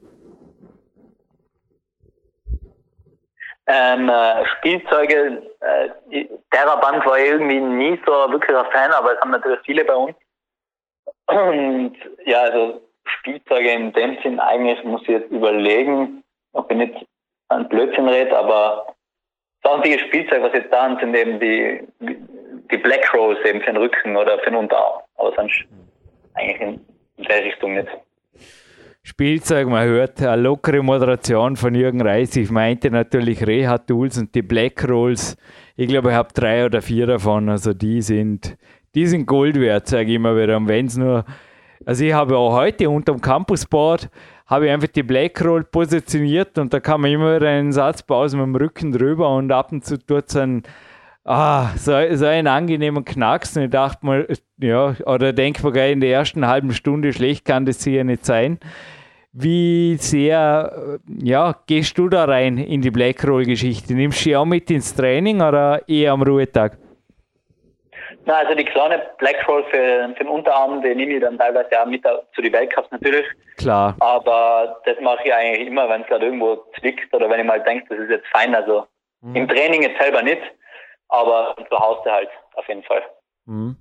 [3.66, 9.60] Ähm, äh, Spielzeuge, äh, Terraband war irgendwie nie so ein Fan, aber es haben natürlich
[9.64, 10.14] viele bei uns.
[11.26, 11.96] Und
[12.26, 17.06] ja, also Spielzeuge in dem Sinn eigentlich muss ich jetzt überlegen, ob ich nicht
[17.48, 18.86] an Blödsinn rede, aber
[19.62, 21.86] das einzige Spielzeug, was jetzt da sind, eben die,
[22.70, 25.02] die Black Rose eben für den Rücken oder für den Unterarm.
[25.16, 25.64] Aber sonst
[26.34, 27.88] eigentlich in der Richtung nicht.
[29.06, 32.34] Spielzeug, man hört eine lockere Moderation von Jürgen Reis.
[32.36, 35.36] Ich meinte natürlich Reha-Tools und die Black Rolls.
[35.76, 37.50] Ich glaube, ich habe drei oder vier davon.
[37.50, 38.56] Also die sind,
[38.94, 40.56] die sind Gold wert, sage ich immer wieder.
[40.56, 41.26] Und wenn es nur,
[41.84, 44.08] also ich habe auch heute unterm Campusboard
[44.46, 48.02] habe ich einfach die Black Roll positioniert und da kann man immer wieder einen Satz
[48.02, 50.62] pausen mit dem Rücken drüber und ab und zu tut es einen
[51.24, 53.56] ah, so, so einen angenehmen Knacks.
[53.56, 54.26] Und ich dachte mal,
[54.58, 58.24] ja, oder denke mir gleich in der ersten halben Stunde, schlecht kann das hier nicht
[58.24, 58.58] sein.
[59.36, 63.92] Wie sehr ja, gehst du da rein in die Blackroll-Geschichte?
[63.92, 66.78] Nimmst du die auch mit ins Training oder eher am Ruhetag?
[68.26, 71.86] Na, also die kleine Blackroll für, für den Unterarm, die nehme ich dann teilweise auch
[71.86, 72.04] mit
[72.34, 73.26] zu den Weltcups natürlich.
[73.56, 73.96] Klar.
[73.98, 77.60] Aber das mache ich eigentlich immer, wenn es gerade irgendwo zwickt oder wenn ich mal
[77.62, 78.54] denke, das ist jetzt fein.
[78.54, 78.86] Also
[79.20, 79.34] mhm.
[79.34, 80.42] im Training jetzt selber nicht,
[81.08, 83.02] aber zu Hause halt auf jeden Fall.
[83.46, 83.76] Mhm.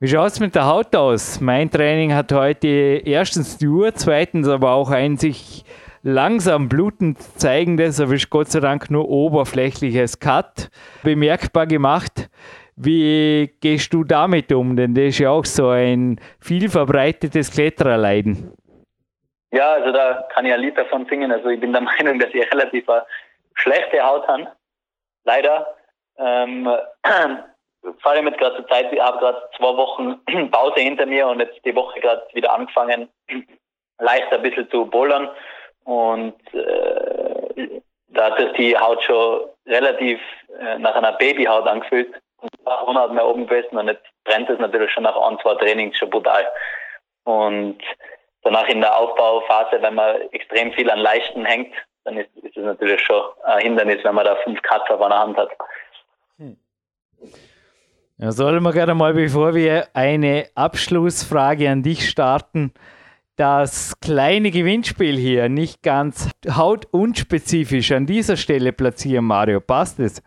[0.00, 1.40] Wie schaut es mit der Haut aus?
[1.40, 2.66] Mein Training hat heute
[3.04, 5.64] erstens die Uhr, zweitens aber auch ein sich
[6.02, 10.68] langsam blutend zeigendes, aber ist Gott sei Dank nur oberflächliches Cut
[11.04, 12.28] bemerkbar gemacht.
[12.74, 14.74] Wie gehst du damit um?
[14.74, 18.52] Denn das ist ja auch so ein viel verbreitetes Klettererleiden.
[19.52, 21.30] Ja, also da kann ich ein Lied davon singen.
[21.30, 22.84] Also ich bin der Meinung, dass ich relativ
[23.54, 24.48] schlechte Haut habe.
[25.24, 25.68] Leider.
[26.18, 26.68] Ähm,
[28.04, 30.20] allem jetzt gerade zur Zeit, ich habe gerade zwei Wochen
[30.50, 33.08] Pause hinter mir und jetzt die Woche gerade wieder angefangen,
[33.98, 35.28] leicht ein bisschen zu bouldern.
[35.84, 40.20] Und äh, da hat sich die Haut schon relativ
[40.58, 42.14] äh, nach einer Babyhaut angefühlt.
[42.40, 45.54] Ein paar Monate mehr oben gewesen und jetzt brennt es natürlich schon nach ein, zwei
[45.54, 46.46] Trainings schon brutal.
[47.24, 47.78] Und
[48.42, 51.74] danach in der Aufbauphase, wenn man extrem viel an Leichten hängt,
[52.04, 55.18] dann ist, ist es natürlich schon ein Hindernis, wenn man da fünf Cuts auf einer
[55.18, 55.50] Hand hat.
[58.16, 62.72] Ja, sollen wir gerade mal, bevor wir eine Abschlussfrage an dich starten,
[63.34, 69.60] das kleine Gewinnspiel hier nicht ganz hautunspezifisch an dieser Stelle platzieren, Mario.
[69.60, 70.22] Passt es?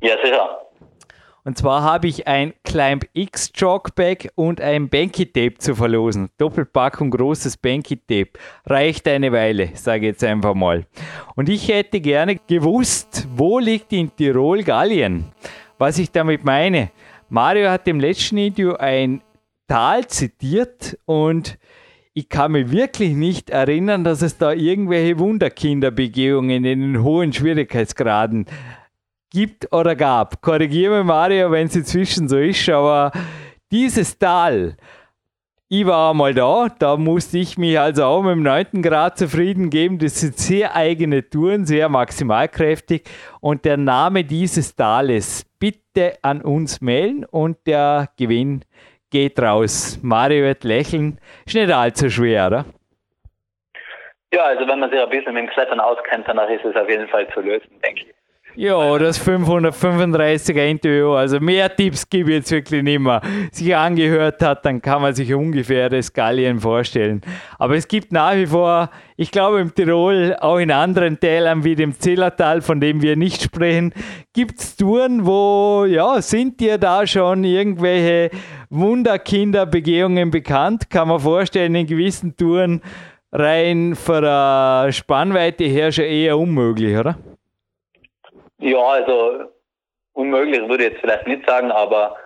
[0.00, 0.58] Ja, sicher.
[1.44, 6.30] Und zwar habe ich ein Climb X Jogbag und ein Banky Tape zu verlosen.
[6.38, 8.38] Doppelpackung großes Banky Tape.
[8.64, 10.86] Reicht eine Weile, sage ich jetzt einfach mal.
[11.34, 15.32] Und ich hätte gerne gewusst, wo liegt in Tirol Gallien?
[15.82, 16.92] Was ich damit meine.
[17.28, 19.20] Mario hat im letzten Video ein
[19.66, 21.58] Tal zitiert und
[22.14, 28.46] ich kann mich wirklich nicht erinnern, dass es da irgendwelche Wunderkinderbegehungen in den hohen Schwierigkeitsgraden
[29.32, 30.40] gibt oder gab.
[30.40, 33.10] Korrigiere mich, Mario, wenn es inzwischen so ist, aber
[33.72, 34.76] dieses Tal,
[35.74, 38.82] ich war mal da, da musste ich mich also auch mit dem 9.
[38.82, 39.98] Grad zufrieden geben.
[39.98, 43.04] Das sind sehr eigene Touren, sehr maximalkräftig.
[43.40, 48.66] Und der Name dieses Tales bitte an uns mailen und der Gewinn
[49.08, 49.98] geht raus.
[50.02, 51.18] Mario wird lächeln.
[51.46, 52.64] Ist nicht allzu schwer, oder?
[54.34, 56.88] Ja, also wenn man sich ein bisschen mit dem Klettern auskennt, dann ist es auf
[56.90, 58.14] jeden Fall zu lösen, denke ich.
[58.54, 61.12] Ja, das 535er Interview.
[61.12, 63.22] Also mehr Tipps gebe ich jetzt wirklich nicht mehr.
[63.50, 67.22] Sich angehört hat, dann kann man sich ungefähr das Gallien vorstellen.
[67.58, 71.74] Aber es gibt nach wie vor, ich glaube im Tirol, auch in anderen Tälern wie
[71.74, 73.94] dem Zillertal, von dem wir nicht sprechen,
[74.34, 78.36] gibt es Touren, wo, ja, sind dir da schon irgendwelche
[78.68, 80.90] Wunderkinderbegehungen bekannt?
[80.90, 82.82] Kann man vorstellen, in gewissen Touren
[83.32, 87.16] rein von der Spannweite her schon eher unmöglich, oder?
[88.62, 89.50] Ja, also
[90.12, 92.16] unmöglich würde ich jetzt vielleicht nicht sagen, aber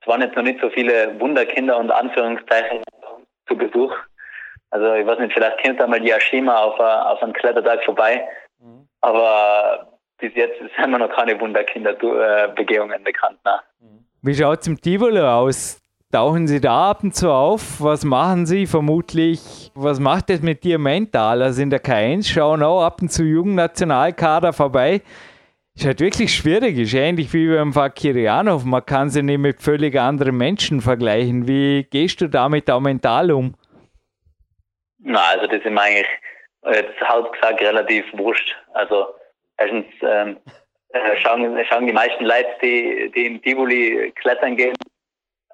[0.00, 2.82] es waren jetzt noch nicht so viele Wunderkinder und Anführungszeichen
[3.48, 3.94] zu Besuch.
[4.70, 8.28] Also ich weiß nicht, vielleicht kennt ihr mal die Ashima auf, auf einem Klettertag vorbei.
[8.58, 8.86] Mhm.
[9.00, 13.38] Aber bis jetzt sind mir noch keine Wunderkinderbegehungen bekannt.
[13.46, 13.60] Ne?
[14.20, 15.80] Wie schaut es im Tivoli aus?
[16.12, 17.80] Tauchen Sie da ab und zu auf?
[17.80, 19.70] Was machen Sie vermutlich?
[19.74, 21.40] Was macht das mit dir mental?
[21.40, 25.02] Also in der K1 schauen auch ab und zu Jugendnationalkader vorbei.
[25.80, 28.66] Ist halt wirklich schwierig, ist ähnlich wie beim Fakirianov.
[28.66, 31.48] Man kann sie nicht mit völlig anderen Menschen vergleichen.
[31.48, 33.54] Wie gehst du damit auch mental um?
[34.98, 36.06] Na, also das ist mir eigentlich
[36.70, 38.54] jetzt halt gesagt relativ wurscht.
[38.74, 39.06] Also
[39.56, 40.36] erstens ähm,
[40.90, 44.76] äh, schauen, schauen die meisten Leute, die, die im Tivoli klettern gehen,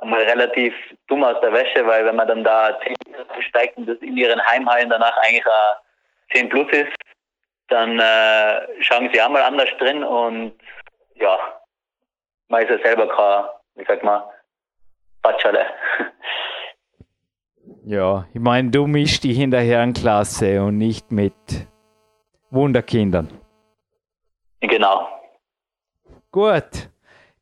[0.03, 0.75] mal relativ
[1.07, 2.97] dumm aus der Wäsche, weil wenn man dann da 10
[3.49, 5.45] steigt und das in ihren Heimhallen danach eigentlich
[6.33, 6.97] 10 plus ist,
[7.69, 10.55] dann äh, schauen sie auch mal anders drin und
[11.15, 11.39] ja,
[12.49, 13.45] man ist ja selber kein,
[13.75, 14.23] wie sagt man,
[15.23, 15.67] Batschale.
[17.85, 21.35] Ja, ich meine, du mischst dich in der Herrenklasse und nicht mit
[22.51, 23.29] Wunderkindern.
[24.61, 25.09] Genau.
[26.33, 26.91] Gut.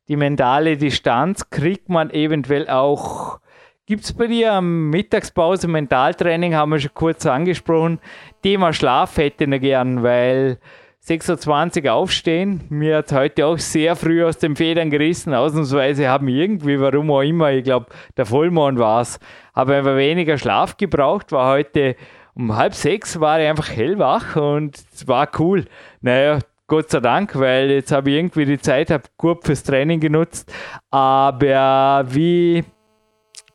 [0.07, 3.39] Die mentale Distanz kriegt man eventuell auch.
[3.87, 7.99] Gibt es bei dir am Mittagspause Mentaltraining, haben wir schon kurz angesprochen.
[8.41, 10.57] Thema Schlaf hätte ich gern, weil
[11.05, 12.61] 6.20 Uhr aufstehen.
[12.69, 15.35] Mir hat heute auch sehr früh aus den Federn gerissen.
[15.35, 17.85] Ausnahmsweise haben irgendwie, warum auch immer, ich glaube,
[18.17, 19.19] der Vollmond war es,
[19.53, 21.95] habe einfach weniger Schlaf gebraucht, war heute
[22.33, 25.65] um halb sechs war ich einfach hellwach und es war cool.
[26.01, 29.99] Naja, Gott sei Dank, weil jetzt habe ich irgendwie die Zeit habe gut fürs Training
[29.99, 30.51] genutzt.
[30.89, 32.63] Aber wie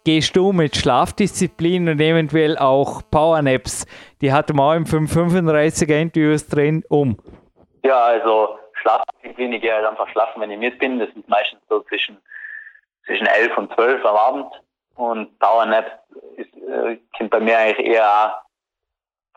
[0.04, 3.86] gehst du mit Schlafdisziplin und eventuell auch Powernaps,
[4.20, 7.16] die hatten wir auch im 535er Interviews drin, um?
[7.82, 10.98] Ja, also Schlafdisziplin, ich gehe halt einfach schlafen, wenn ich mit bin.
[10.98, 12.18] Das ist meistens so zwischen,
[13.06, 14.52] zwischen 11 und 12 am Abend.
[14.96, 16.02] Und Powernap
[16.36, 18.34] ist, äh, kommt bei mir eigentlich eher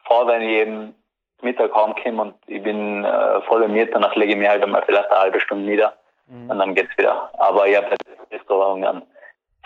[0.05, 0.95] vor, wenn ich eben
[1.41, 5.09] Mittag heimkomme und ich bin äh, voll emiert, danach lege ich mir halt einmal vielleicht
[5.09, 5.93] eine halbe Stunde nieder
[6.28, 6.49] mhm.
[6.49, 7.30] und dann geht's wieder.
[7.38, 7.99] Aber ich habe halt
[8.47, 9.03] so einen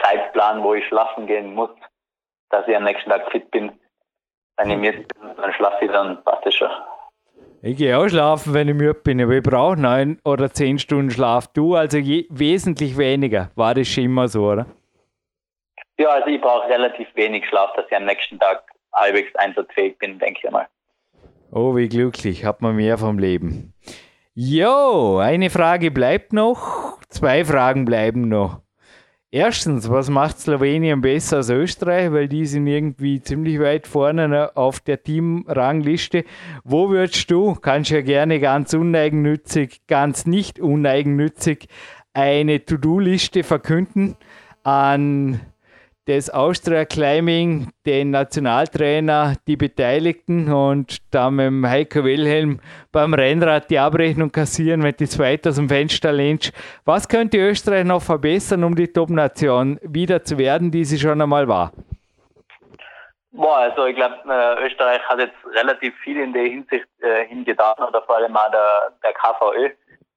[0.02, 1.70] Zeitplan, wo ich schlafen gehen muss,
[2.50, 3.72] dass ich am nächsten Tag fit bin.
[4.58, 6.70] Wenn ich müde bin, dann schlafe ich, dann passt das schon.
[7.62, 11.12] Ich gehe auch schlafen, wenn ich müde bin, aber ich brauche neun oder zehn Stunden
[11.12, 11.48] Schlaf.
[11.48, 13.52] Du also je, wesentlich weniger.
[13.56, 14.66] War das schon immer so, oder?
[16.00, 20.20] Ja, also ich brauche relativ wenig Schlaf, dass ich am nächsten Tag halbwegs einsatzfähig bin,
[20.20, 20.68] denke ich mal.
[21.52, 23.74] Oh, wie glücklich, hat man mehr vom Leben.
[24.36, 28.62] Jo, eine Frage bleibt noch, zwei Fragen bleiben noch.
[29.30, 32.14] Erstens, was macht Slowenien besser als Österreich?
[32.14, 36.24] Weil die sind irgendwie ziemlich weit vorne auf der Teamrangliste.
[36.64, 41.68] Wo würdest du, kannst ja gerne ganz uneigennützig, ganz nicht uneigennützig,
[42.14, 44.16] eine To-Do-Liste verkünden
[44.64, 45.42] an
[46.08, 52.62] das Austria Climbing, den Nationaltrainer, die Beteiligten und da mit dem Heiko Wilhelm
[52.94, 56.54] beim Rennrad die Abrechnung kassieren, wenn die zweite aus dem Fenster lehnt.
[56.86, 61.50] Was könnte Österreich noch verbessern, um die Top-Nation wieder zu werden, die sie schon einmal
[61.50, 61.74] war?
[63.32, 67.76] Boah, also ich glaube, äh, Österreich hat jetzt relativ viel in der Hinsicht äh, hingetan
[67.86, 69.70] oder vor allem auch der, der KVÖ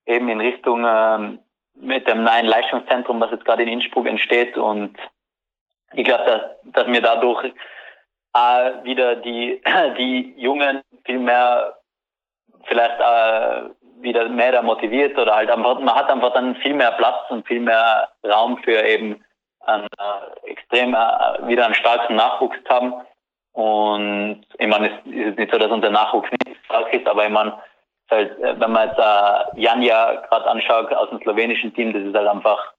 [0.07, 1.37] eben in Richtung äh,
[1.75, 4.97] mit dem neuen Leistungszentrum, was jetzt gerade in Innsbruck entsteht und
[5.95, 7.53] ich glaube, dass, dass mir dadurch
[8.35, 9.61] äh, wieder die,
[9.99, 11.77] die Jungen viel mehr
[12.65, 13.71] vielleicht äh,
[14.03, 17.61] wieder mehr motiviert oder halt einfach, man hat einfach dann viel mehr Platz und viel
[17.61, 19.23] mehr Raum für eben
[19.61, 22.95] einen, äh, extrem äh, wieder einen starken Nachwuchs haben.
[23.53, 27.31] Und ich meine, es ist nicht so, dass unser Nachwuchs nicht stark ist, aber ich
[27.31, 27.59] meine,
[28.11, 32.15] halt, äh, wenn man jetzt äh, Janja gerade anschaut aus dem slowenischen Team, das ist
[32.15, 32.73] halt einfach,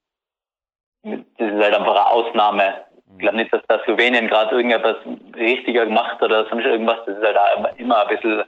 [1.04, 4.98] das ist halt einfach eine Ausnahme ich glaube nicht, dass da Slowenien gerade irgendetwas
[5.36, 7.00] richtiger gemacht oder sonst irgendwas.
[7.06, 8.44] Das ist halt auch immer ein bisschen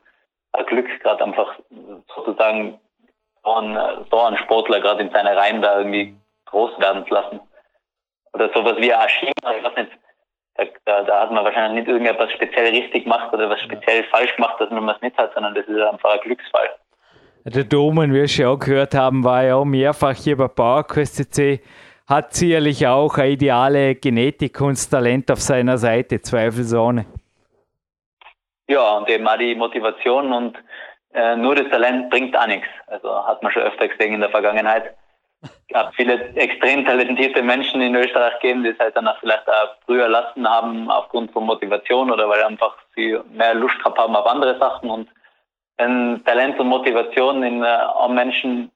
[0.53, 1.55] ein Glück, gerade einfach
[2.16, 2.80] sozusagen
[3.43, 7.39] so einen, so einen Sportler gerade in seiner Reihen da irgendwie groß werden zu lassen.
[8.34, 9.91] Oder sowas wie Ashima, ich weiß nicht,
[10.86, 14.59] da, da, hat man wahrscheinlich nicht irgendetwas speziell richtig gemacht oder was speziell falsch gemacht,
[14.59, 16.70] dass man es nicht hat, sondern das ist einfach ein Glücksfall.
[17.45, 21.34] Der Domen, wie wir schon auch gehört haben, war ja auch mehrfach hier bei PowerQuest
[21.34, 21.61] CC
[22.08, 27.06] hat sicherlich auch eine ideale Genetik und Talent auf seiner Seite, zweifelsohne.
[28.68, 30.58] Ja, und eben auch die Motivation und
[31.14, 32.68] äh, nur das Talent bringt auch nichts.
[32.88, 34.95] Also hat man schon öfter gesehen in der Vergangenheit.
[35.41, 39.47] Es gab viele extrem talentierte Menschen in Österreich gegeben, die es halt dann auch vielleicht
[39.49, 44.16] auch früher lassen haben aufgrund von Motivation oder weil einfach sie mehr Lust gehabt haben
[44.16, 44.89] auf andere Sachen.
[44.89, 45.10] Und
[45.78, 48.72] wenn Talent und Motivation in äh, einem Menschen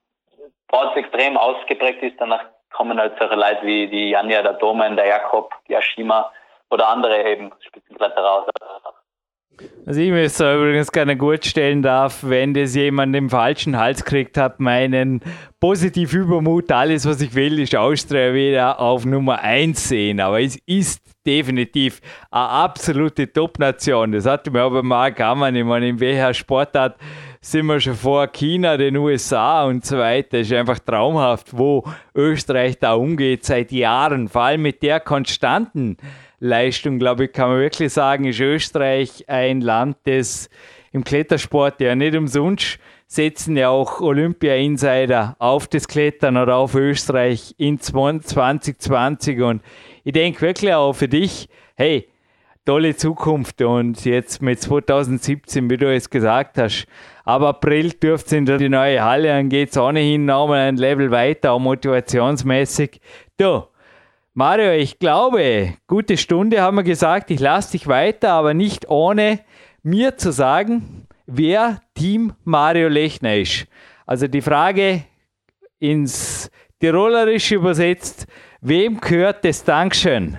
[0.96, 5.54] extrem ausgeprägt ist, danach kommen halt solche Leute wie die Janja, der Domen, der Jakob,
[5.68, 6.32] die Ashima
[6.70, 8.48] oder andere eben Spitzenkletterer aus.
[9.86, 14.38] Also ich möchte übrigens gerne gut stellen darf, wenn das jemand im falschen Hals kriegt
[14.38, 15.22] hat, meinen
[15.60, 20.20] positiv Übermut, alles was ich will, ist Austria wieder auf Nummer 1 sehen.
[20.20, 24.12] Aber es ist definitiv eine absolute Top-Nation.
[24.12, 26.98] Das hatte mir aber Mark Ammann, ich meine, in welcher Sportart
[27.42, 30.40] sind wir schon vor China, den USA und so weiter.
[30.40, 31.84] Ist einfach traumhaft, wo
[32.16, 35.98] Österreich da umgeht seit Jahren, vor allem mit der konstanten
[36.40, 40.50] Leistung, glaube ich, kann man wirklich sagen, ist Österreich ein Land, das
[40.92, 47.56] im Klettersport ja nicht umsonst setzen ja auch Olympia-Insider auf das Klettern oder auf Österreich
[47.58, 49.62] in 2020 und
[50.04, 52.08] ich denke wirklich auch für dich, hey,
[52.68, 56.86] tolle Zukunft und jetzt mit 2017, wie du es gesagt hast,
[57.24, 61.10] ab April dürft ihr in die neue Halle, dann geht es ohnehin nochmal ein Level
[61.10, 63.00] weiter, auch motivationsmäßig.
[63.38, 63.64] Du,
[64.34, 67.32] Mario, ich glaube, gute Stunde haben wir gesagt.
[67.32, 69.40] Ich lasse dich weiter, aber nicht ohne
[69.82, 73.66] mir zu sagen, wer Team Mario Lechner ist.
[74.06, 75.06] Also die Frage
[75.80, 76.52] ins
[76.82, 78.28] Tirolerische übersetzt,
[78.60, 80.38] wem gehört das Dankeschön?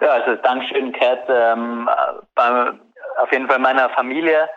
[0.00, 1.88] Ja, also Dankeschön gehört ähm,
[2.34, 2.72] bei,
[3.20, 4.48] auf jeden Fall meiner Familie,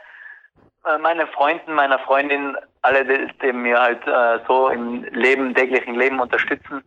[0.86, 5.96] äh, meinen Freunden, meiner Freundin, alle, die, die mir halt äh, so im Leben, täglichen
[5.96, 6.84] Leben unterstützen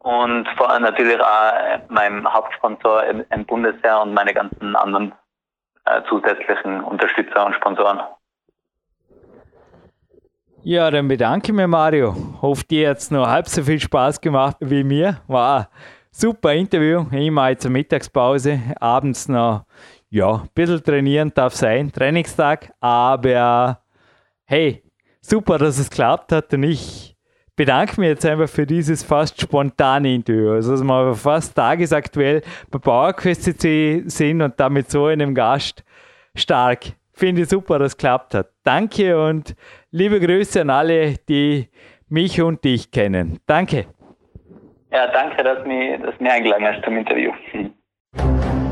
[0.00, 5.12] und vor allem natürlich auch äh, meinem Hauptsponsor im, im Bundesheer und meine ganzen anderen
[5.84, 8.00] äh, zusätzlichen Unterstützer und Sponsoren.
[10.64, 12.14] Ja, dann bedanke ich mich, Mario.
[12.40, 15.20] Hoffe, dir es noch halb so viel Spaß gemacht wie mir.
[15.26, 15.66] Ein
[16.12, 17.06] super Interview.
[17.10, 18.60] Immer jetzt zur Mittagspause.
[18.78, 19.64] Abends noch,
[20.10, 21.90] ja, ein bisschen trainieren darf sein.
[21.90, 22.72] Trainingstag.
[22.80, 23.80] Aber
[24.44, 24.82] hey,
[25.20, 26.52] super, dass es geklappt hat.
[26.54, 27.16] Und ich
[27.56, 30.52] bedanke mich jetzt einfach für dieses fast spontane Interview.
[30.52, 35.82] Also, dass wir fast tagesaktuell bei PowerQuest CC sind und damit so einem Gast
[36.34, 36.92] stark.
[37.14, 38.50] Finde ich super, dass es geklappt hat.
[38.62, 39.54] Danke und
[39.90, 41.68] liebe Grüße an alle, die
[42.08, 43.38] mich und dich kennen.
[43.46, 43.86] Danke.
[44.92, 47.32] Ja, danke, dass du mich eingeladen hast zum Interview.